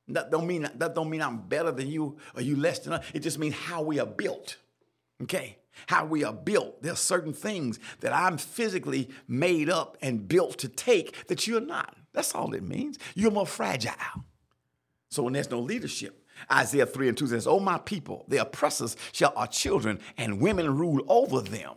That 0.08 0.32
don't 0.32 0.47
mean 0.47 0.67
that 0.75 0.95
don't 0.95 1.10
mean 1.10 1.21
I'm 1.21 1.38
better 1.47 1.71
than 1.71 1.88
you 1.88 2.17
or 2.36 2.41
you 2.41 2.56
less 2.56 2.80
than 2.80 2.93
us. 2.93 3.06
It 3.13 3.19
just 3.19 3.38
means 3.38 3.56
how 3.56 3.82
we 3.82 3.99
are 3.99 4.08
built. 4.08 4.58
Okay? 5.21 5.58
How 5.88 6.06
we 6.06 6.23
are 6.23 6.34
built. 6.34 6.82
There's 6.82 6.99
certain 6.99 7.34
things 7.34 7.80
that 7.99 8.12
I'm 8.12 8.38
physically 8.38 9.10
made 9.28 9.69
up 9.69 9.97
and 10.02 10.28
built 10.28 10.58
to 10.60 10.67
take 10.67 11.28
that 11.28 11.45
you're 11.47 11.62
not. 11.62 11.95
That's 12.13 12.34
all 12.34 12.54
it 12.54 12.63
means. 12.63 12.97
You're 13.15 13.32
more 13.32 13.45
fragile. 13.45 13.93
So 15.10 15.23
when 15.23 15.34
there's 15.34 15.52
no 15.52 15.60
leadership, 15.60 16.28
Isaiah 16.52 16.86
3 16.86 17.10
and 17.10 17.17
2 17.17 17.28
says, 17.28 17.47
Oh, 17.47 17.60
my 17.60 17.78
people, 17.78 18.25
the 18.28 18.38
oppressors 18.38 18.95
shall 19.12 19.34
our 19.36 19.47
children, 19.47 19.99
and 20.17 20.41
women 20.41 20.78
rule 20.78 21.04
over 21.08 21.41
them. 21.41 21.75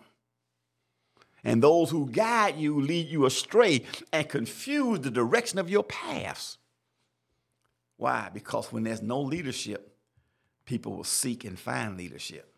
And 1.44 1.62
those 1.62 1.90
who 1.90 2.08
guide 2.08 2.56
you 2.56 2.80
lead 2.80 3.08
you 3.08 3.26
astray 3.26 3.84
and 4.12 4.28
confuse 4.28 5.00
the 5.00 5.10
direction 5.10 5.58
of 5.58 5.68
your 5.68 5.82
paths. 5.82 6.58
Why? 7.96 8.30
Because 8.32 8.72
when 8.72 8.84
there's 8.84 9.02
no 9.02 9.20
leadership, 9.20 9.96
people 10.64 10.96
will 10.96 11.04
seek 11.04 11.44
and 11.44 11.58
find 11.58 11.96
leadership. 11.96 12.54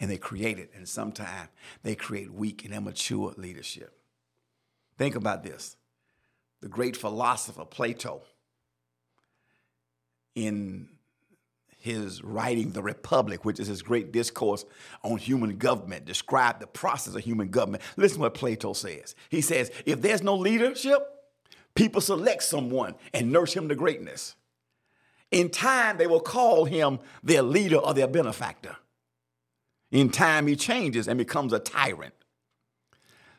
And 0.00 0.10
they 0.10 0.16
create 0.16 0.58
it. 0.58 0.70
And 0.74 0.88
sometimes 0.88 1.48
they 1.82 1.94
create 1.94 2.32
weak 2.32 2.64
and 2.64 2.74
immature 2.74 3.32
leadership. 3.36 3.96
Think 4.98 5.14
about 5.14 5.42
this. 5.44 5.76
The 6.60 6.68
great 6.68 6.96
philosopher 6.96 7.64
Plato, 7.64 8.22
in 10.34 10.88
his 11.80 12.22
writing 12.22 12.70
The 12.70 12.82
Republic, 12.82 13.44
which 13.44 13.58
is 13.58 13.66
his 13.66 13.82
great 13.82 14.12
discourse 14.12 14.64
on 15.02 15.18
human 15.18 15.56
government, 15.56 16.04
describe 16.04 16.60
the 16.60 16.66
process 16.66 17.14
of 17.14 17.24
human 17.24 17.48
government. 17.48 17.82
Listen 17.96 18.18
to 18.18 18.22
what 18.22 18.34
Plato 18.34 18.74
says. 18.74 19.14
He 19.30 19.40
says, 19.40 19.70
if 19.86 20.00
there's 20.00 20.22
no 20.22 20.36
leadership, 20.36 21.00
people 21.74 22.00
select 22.00 22.42
someone 22.42 22.94
and 23.12 23.32
nurse 23.32 23.54
him 23.54 23.68
to 23.68 23.74
greatness. 23.74 24.36
In 25.30 25.48
time, 25.48 25.96
they 25.96 26.06
will 26.06 26.20
call 26.20 26.66
him 26.66 26.98
their 27.22 27.42
leader 27.42 27.76
or 27.76 27.94
their 27.94 28.08
benefactor. 28.08 28.76
In 29.90 30.10
time, 30.10 30.46
he 30.46 30.56
changes 30.56 31.08
and 31.08 31.18
becomes 31.18 31.52
a 31.52 31.58
tyrant. 31.58 32.14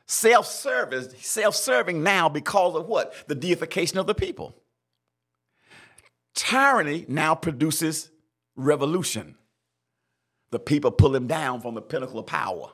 Self-service, 0.07 1.13
self-serving 1.19 2.03
now 2.03 2.27
because 2.27 2.75
of 2.75 2.87
what? 2.87 3.13
The 3.27 3.35
deification 3.35 3.97
of 3.97 4.07
the 4.07 4.15
people. 4.15 4.55
Tyranny 6.33 7.05
now 7.07 7.35
produces 7.35 8.10
revolution. 8.55 9.35
The 10.51 10.59
people 10.59 10.91
pull 10.91 11.15
him 11.15 11.27
down 11.27 11.61
from 11.61 11.75
the 11.75 11.81
pinnacle 11.81 12.19
of 12.19 12.25
power. 12.25 12.71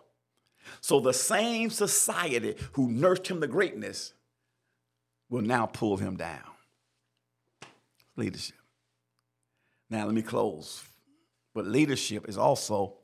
So 0.82 1.00
the 1.00 1.13
same 1.13 1.70
society 1.70 2.56
who 2.74 2.90
nursed 2.90 3.28
him 3.28 3.42
to 3.42 3.48
greatness 3.48 4.13
will 5.30 5.42
now 5.42 5.66
pull 5.66 5.98
him 5.98 6.18
down. 6.18 6.42
Leadership. 8.16 8.58
Now, 9.90 10.06
let 10.06 10.13
me 10.13 10.22
close. 10.22 10.84
But 11.54 11.66
leadership 11.66 12.28
is 12.28 12.38
also 12.38 12.96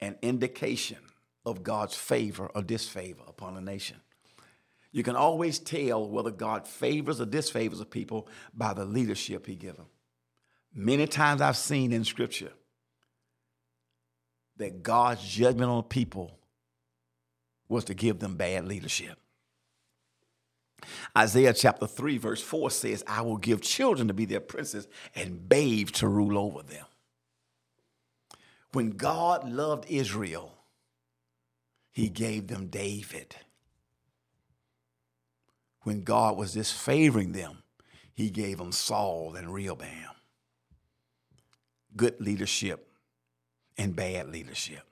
an 0.00 0.16
indication 0.22 0.98
of 1.44 1.62
God's 1.62 1.96
favor 1.96 2.46
or 2.54 2.62
disfavor 2.62 3.22
upon 3.26 3.56
a 3.56 3.60
nation. 3.60 3.96
You 4.92 5.02
can 5.02 5.16
always 5.16 5.58
tell 5.58 6.08
whether 6.08 6.30
God 6.30 6.66
favors 6.66 7.20
or 7.20 7.26
disfavors 7.26 7.80
a 7.80 7.84
people 7.84 8.28
by 8.52 8.74
the 8.74 8.84
leadership 8.84 9.46
he 9.46 9.54
gives 9.54 9.76
them. 9.76 9.86
Many 10.74 11.06
times 11.06 11.40
I've 11.40 11.56
seen 11.56 11.92
in 11.92 12.04
scripture 12.04 12.52
that 14.56 14.82
God's 14.82 15.22
judgment 15.26 15.70
on 15.70 15.82
people 15.84 16.38
was 17.68 17.84
to 17.84 17.94
give 17.94 18.18
them 18.18 18.36
bad 18.36 18.66
leadership. 18.66 19.18
Isaiah 21.16 21.52
chapter 21.52 21.86
3, 21.86 22.18
verse 22.18 22.42
4 22.42 22.70
says, 22.70 23.04
I 23.06 23.22
will 23.22 23.36
give 23.36 23.60
children 23.60 24.08
to 24.08 24.14
be 24.14 24.24
their 24.24 24.40
princes 24.40 24.88
and 25.14 25.48
babes 25.48 25.92
to 25.92 26.08
rule 26.08 26.38
over 26.38 26.62
them. 26.62 26.86
When 28.72 28.90
God 28.90 29.48
loved 29.50 29.86
Israel, 29.88 30.54
he 31.90 32.08
gave 32.08 32.46
them 32.46 32.68
David. 32.68 33.34
When 35.82 36.02
God 36.02 36.36
was 36.36 36.52
disfavoring 36.52 37.32
them, 37.32 37.62
he 38.12 38.30
gave 38.30 38.58
them 38.58 38.72
Saul 38.72 39.34
and 39.34 39.52
Rehoboam. 39.52 40.14
Good 41.96 42.20
leadership 42.20 42.86
and 43.76 43.94
bad 43.94 44.28
leadership. 44.28 44.82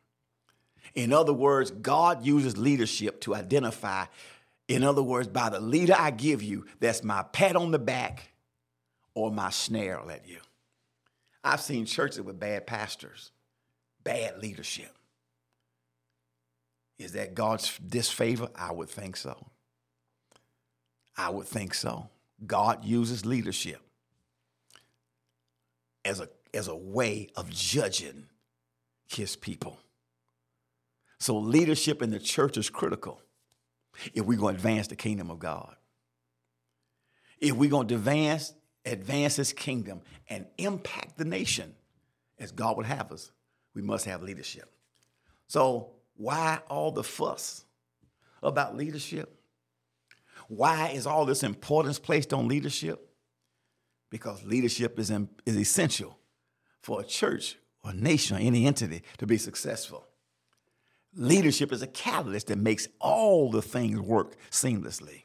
In 0.94 1.12
other 1.12 1.32
words, 1.32 1.70
God 1.70 2.24
uses 2.24 2.56
leadership 2.56 3.20
to 3.22 3.34
identify, 3.34 4.06
in 4.66 4.82
other 4.82 5.02
words, 5.02 5.28
by 5.28 5.48
the 5.48 5.60
leader 5.60 5.94
I 5.96 6.10
give 6.10 6.42
you, 6.42 6.66
that's 6.80 7.04
my 7.04 7.22
pat 7.22 7.56
on 7.56 7.70
the 7.70 7.78
back 7.78 8.32
or 9.14 9.30
my 9.30 9.50
snare 9.50 10.00
at 10.10 10.26
you. 10.26 10.38
I've 11.44 11.60
seen 11.60 11.86
churches 11.86 12.22
with 12.22 12.40
bad 12.40 12.66
pastors, 12.66 13.30
bad 14.02 14.38
leadership. 14.38 14.94
Is 16.98 17.12
that 17.12 17.34
God's 17.34 17.78
disfavor? 17.78 18.48
I 18.56 18.72
would 18.72 18.88
think 18.88 19.16
so. 19.16 19.46
I 21.16 21.30
would 21.30 21.46
think 21.46 21.74
so. 21.74 22.08
God 22.46 22.84
uses 22.84 23.24
leadership 23.24 23.80
as 26.04 26.20
a, 26.20 26.28
as 26.54 26.68
a 26.68 26.76
way 26.76 27.28
of 27.36 27.50
judging 27.50 28.26
his 29.06 29.36
people. 29.36 29.78
So, 31.18 31.36
leadership 31.36 32.02
in 32.02 32.10
the 32.10 32.18
church 32.18 32.56
is 32.56 32.70
critical 32.70 33.20
if 34.14 34.24
we're 34.24 34.38
going 34.38 34.54
to 34.54 34.58
advance 34.58 34.86
the 34.86 34.96
kingdom 34.96 35.30
of 35.30 35.38
God. 35.38 35.74
If 37.40 37.54
we're 37.54 37.70
going 37.70 37.88
to 37.88 37.94
advance, 37.94 38.52
advance 38.84 39.36
his 39.36 39.52
kingdom 39.52 40.02
and 40.28 40.46
impact 40.58 41.18
the 41.18 41.24
nation 41.24 41.74
as 42.38 42.52
God 42.52 42.76
would 42.76 42.86
have 42.86 43.10
us, 43.10 43.32
we 43.74 43.82
must 43.82 44.04
have 44.04 44.22
leadership. 44.22 44.72
So, 45.48 45.90
why 46.16 46.60
all 46.68 46.92
the 46.92 47.04
fuss 47.04 47.64
about 48.42 48.76
leadership? 48.76 49.34
Why 50.48 50.88
is 50.88 51.06
all 51.06 51.26
this 51.26 51.42
importance 51.42 51.98
placed 51.98 52.32
on 52.32 52.48
leadership? 52.48 53.04
Because 54.10 54.42
leadership 54.44 54.98
is, 54.98 55.10
in, 55.10 55.28
is 55.44 55.56
essential 55.56 56.17
for 56.80 57.00
a 57.00 57.04
church 57.04 57.56
or 57.84 57.92
nation 57.92 58.36
or 58.36 58.40
any 58.40 58.66
entity 58.66 59.02
to 59.18 59.26
be 59.26 59.38
successful. 59.38 60.06
Leadership 61.14 61.72
is 61.72 61.82
a 61.82 61.86
catalyst 61.86 62.48
that 62.48 62.58
makes 62.58 62.86
all 63.00 63.50
the 63.50 63.62
things 63.62 63.98
work 64.00 64.36
seamlessly. 64.50 65.24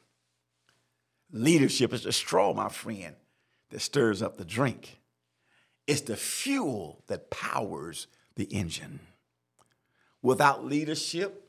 Leadership 1.30 1.92
is 1.92 2.04
the 2.04 2.12
straw, 2.12 2.52
my 2.54 2.68
friend, 2.68 3.16
that 3.70 3.80
stirs 3.80 4.22
up 4.22 4.36
the 4.36 4.44
drink. 4.44 5.00
It's 5.86 6.02
the 6.02 6.16
fuel 6.16 7.02
that 7.08 7.30
powers 7.30 8.06
the 8.36 8.44
engine. 8.44 9.00
Without 10.22 10.64
leadership, 10.64 11.44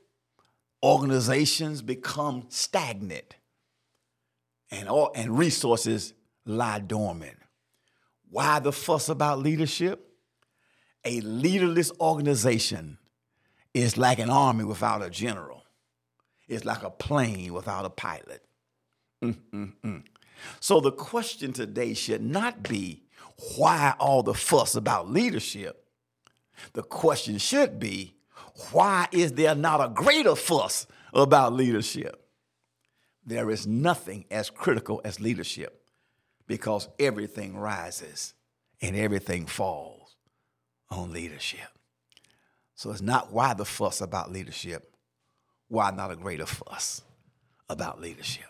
organizations 0.83 1.81
become 1.81 2.45
stagnant 2.49 3.35
and, 4.69 4.89
all, 4.89 5.11
and 5.15 5.37
resources 5.37 6.13
lie 6.45 6.79
dormant. 6.79 7.37
Why 8.35 8.59
the 8.59 8.73
fuss 8.73 9.07
about 9.07 9.39
leadership? 9.39 10.09
A 11.05 11.21
leaderless 11.21 11.89
organization 12.01 12.97
is 13.73 13.97
like 13.97 14.19
an 14.19 14.29
army 14.29 14.65
without 14.65 15.01
a 15.01 15.09
general. 15.09 15.63
It's 16.49 16.65
like 16.65 16.83
a 16.83 16.89
plane 16.89 17.53
without 17.53 17.85
a 17.85 17.89
pilot. 17.89 18.43
Mm-mm-mm. 19.23 20.03
So 20.59 20.81
the 20.81 20.91
question 20.91 21.53
today 21.53 21.93
should 21.93 22.21
not 22.21 22.61
be 22.61 23.05
why 23.55 23.93
all 24.01 24.21
the 24.21 24.33
fuss 24.33 24.75
about 24.75 25.09
leadership. 25.09 25.85
The 26.73 26.83
question 26.83 27.37
should 27.37 27.79
be 27.79 28.17
why 28.73 29.07
is 29.13 29.31
there 29.31 29.55
not 29.55 29.79
a 29.79 29.87
greater 29.87 30.35
fuss 30.35 30.87
about 31.13 31.53
leadership? 31.53 32.27
There 33.25 33.49
is 33.49 33.65
nothing 33.65 34.25
as 34.29 34.49
critical 34.49 34.99
as 35.05 35.21
leadership 35.21 35.84
because 36.47 36.87
everything 36.99 37.57
rises 37.57 38.33
and 38.81 38.95
everything 38.95 39.45
falls 39.45 40.15
on 40.89 41.11
leadership. 41.11 41.67
So 42.75 42.91
it's 42.91 43.01
not 43.01 43.31
why 43.31 43.53
the 43.53 43.65
fuss 43.65 44.01
about 44.01 44.31
leadership, 44.31 44.95
why 45.67 45.91
not 45.91 46.11
a 46.11 46.15
greater 46.15 46.45
fuss 46.45 47.01
about 47.69 48.01
leadership. 48.01 48.45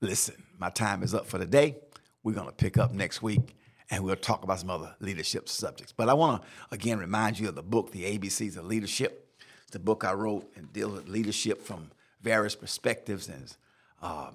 Listen, 0.00 0.42
my 0.58 0.70
time 0.70 1.02
is 1.02 1.14
up 1.14 1.26
for 1.26 1.38
today. 1.38 1.76
We're 2.22 2.34
going 2.34 2.46
to 2.46 2.52
pick 2.52 2.78
up 2.78 2.92
next 2.92 3.22
week 3.22 3.54
and 3.90 4.02
we'll 4.04 4.16
talk 4.16 4.44
about 4.44 4.60
some 4.60 4.70
other 4.70 4.94
leadership 5.00 5.48
subjects. 5.48 5.92
But 5.92 6.08
I 6.08 6.14
want 6.14 6.42
to 6.42 6.48
again 6.70 6.98
remind 6.98 7.38
you 7.38 7.48
of 7.48 7.54
the 7.54 7.62
book, 7.62 7.90
The 7.92 8.18
ABCs 8.18 8.56
of 8.56 8.64
Leadership. 8.64 9.34
It's 9.62 9.72
the 9.72 9.78
book 9.78 10.04
I 10.04 10.12
wrote 10.14 10.50
and 10.56 10.72
deals 10.72 10.92
with 10.92 11.08
leadership 11.08 11.62
from 11.62 11.90
various 12.22 12.54
perspectives. 12.54 13.28
And 13.28 13.54
uh, 14.00 14.30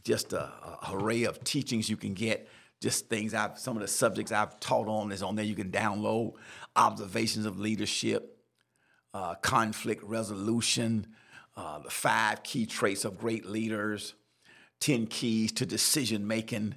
just 0.04 0.32
a, 0.32 0.42
a 0.42 0.90
array 0.92 1.24
of 1.24 1.42
teachings 1.42 1.88
you 1.88 1.96
can 1.96 2.14
get 2.14 2.48
just 2.82 3.08
things 3.08 3.32
I've 3.32 3.58
some 3.58 3.76
of 3.76 3.80
the 3.80 3.88
subjects 3.88 4.32
I've 4.32 4.58
taught 4.58 4.88
on 4.88 5.12
is 5.12 5.22
on 5.22 5.36
there. 5.36 5.44
You 5.44 5.54
can 5.54 5.70
download 5.70 6.34
observations 6.74 7.46
of 7.46 7.60
leadership, 7.60 8.36
uh, 9.14 9.36
conflict 9.36 10.02
resolution, 10.02 11.06
uh, 11.56 11.78
the 11.78 11.90
five 11.90 12.42
key 12.42 12.66
traits 12.66 13.04
of 13.04 13.18
great 13.18 13.46
leaders, 13.46 14.14
10 14.82 15.06
keys 15.06 15.52
to 15.52 15.64
decision 15.64 16.26
making, 16.26 16.74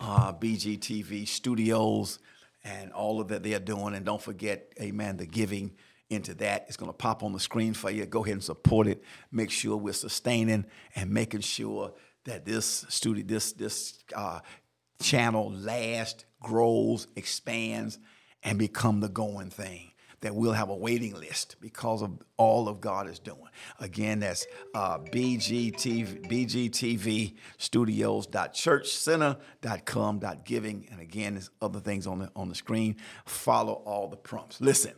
uh, 0.00 0.32
BGTV 0.32 1.28
Studios 1.28 2.18
and 2.64 2.92
all 2.92 3.20
of 3.20 3.28
that 3.28 3.42
they're 3.42 3.58
doing. 3.58 3.94
And 3.94 4.04
don't 4.04 4.20
forget, 4.20 4.72
amen, 4.80 5.18
the 5.18 5.26
giving 5.26 5.72
into 6.08 6.34
that. 6.34 6.64
It's 6.68 6.76
going 6.76 6.90
to 6.90 6.96
pop 6.96 7.22
on 7.22 7.32
the 7.32 7.40
screen 7.40 7.72
for 7.72 7.90
you. 7.90 8.04
Go 8.06 8.24
ahead 8.24 8.34
and 8.34 8.44
support 8.44 8.86
it. 8.86 9.02
Make 9.30 9.50
sure 9.50 9.76
we're 9.76 9.92
sustaining 9.92 10.64
and 10.96 11.10
making 11.10 11.40
sure 11.40 11.92
that 12.24 12.44
this 12.44 12.84
studio, 12.88 13.24
this 13.24 13.52
this 13.52 13.98
uh, 14.14 14.40
channel 15.00 15.52
lasts, 15.52 16.24
grows, 16.40 17.06
expands, 17.16 17.98
and 18.42 18.58
become 18.58 19.00
the 19.00 19.08
going 19.08 19.50
thing. 19.50 19.86
That 20.20 20.34
we'll 20.34 20.52
have 20.52 20.68
a 20.68 20.76
waiting 20.76 21.14
list 21.14 21.56
because 21.62 22.02
of 22.02 22.18
all 22.36 22.68
of 22.68 22.82
God 22.82 23.08
is 23.08 23.18
doing. 23.18 23.48
Again, 23.78 24.20
that's 24.20 24.46
uh, 24.74 24.98
BGTV, 24.98 26.30
BGTV 26.30 27.36
Studios.churchcenter.com. 27.56 30.20
Giving, 30.44 30.86
and 30.90 31.00
again, 31.00 31.36
there's 31.36 31.48
other 31.62 31.80
things 31.80 32.06
on 32.06 32.18
the 32.18 32.30
on 32.36 32.50
the 32.50 32.54
screen. 32.54 32.96
Follow 33.24 33.72
all 33.72 34.08
the 34.08 34.18
prompts. 34.18 34.60
Listen, 34.60 34.92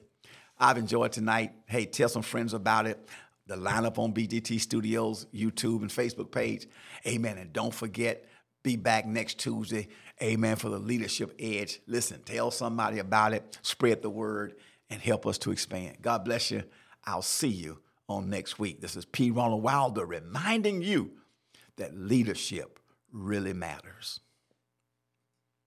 I've 0.58 0.76
enjoyed 0.76 1.12
tonight. 1.12 1.52
Hey, 1.66 1.86
tell 1.86 2.08
some 2.08 2.22
friends 2.22 2.52
about 2.52 2.88
it 2.88 3.08
the 3.46 3.56
lineup 3.56 3.98
on 3.98 4.12
BGT 4.12 4.60
Studios, 4.60 5.26
YouTube, 5.34 5.82
and 5.82 5.90
Facebook 5.90 6.30
page. 6.30 6.68
Amen. 7.06 7.38
And 7.38 7.52
don't 7.52 7.74
forget, 7.74 8.24
be 8.62 8.76
back 8.76 9.06
next 9.06 9.38
Tuesday. 9.38 9.88
Amen. 10.22 10.56
For 10.56 10.68
the 10.68 10.78
Leadership 10.78 11.34
Edge. 11.38 11.80
Listen, 11.86 12.22
tell 12.22 12.50
somebody 12.50 12.98
about 12.98 13.32
it, 13.32 13.58
spread 13.62 14.02
the 14.02 14.10
word, 14.10 14.54
and 14.90 15.00
help 15.00 15.26
us 15.26 15.38
to 15.38 15.52
expand. 15.52 15.98
God 16.00 16.24
bless 16.24 16.50
you. 16.50 16.62
I'll 17.04 17.22
see 17.22 17.48
you 17.48 17.80
on 18.08 18.30
next 18.30 18.58
week. 18.58 18.80
This 18.80 18.96
is 18.96 19.04
P. 19.04 19.30
Ronald 19.30 19.62
Wilder 19.62 20.04
reminding 20.04 20.82
you 20.82 21.12
that 21.76 21.96
leadership 21.96 22.78
really 23.10 23.52
matters. 23.52 24.20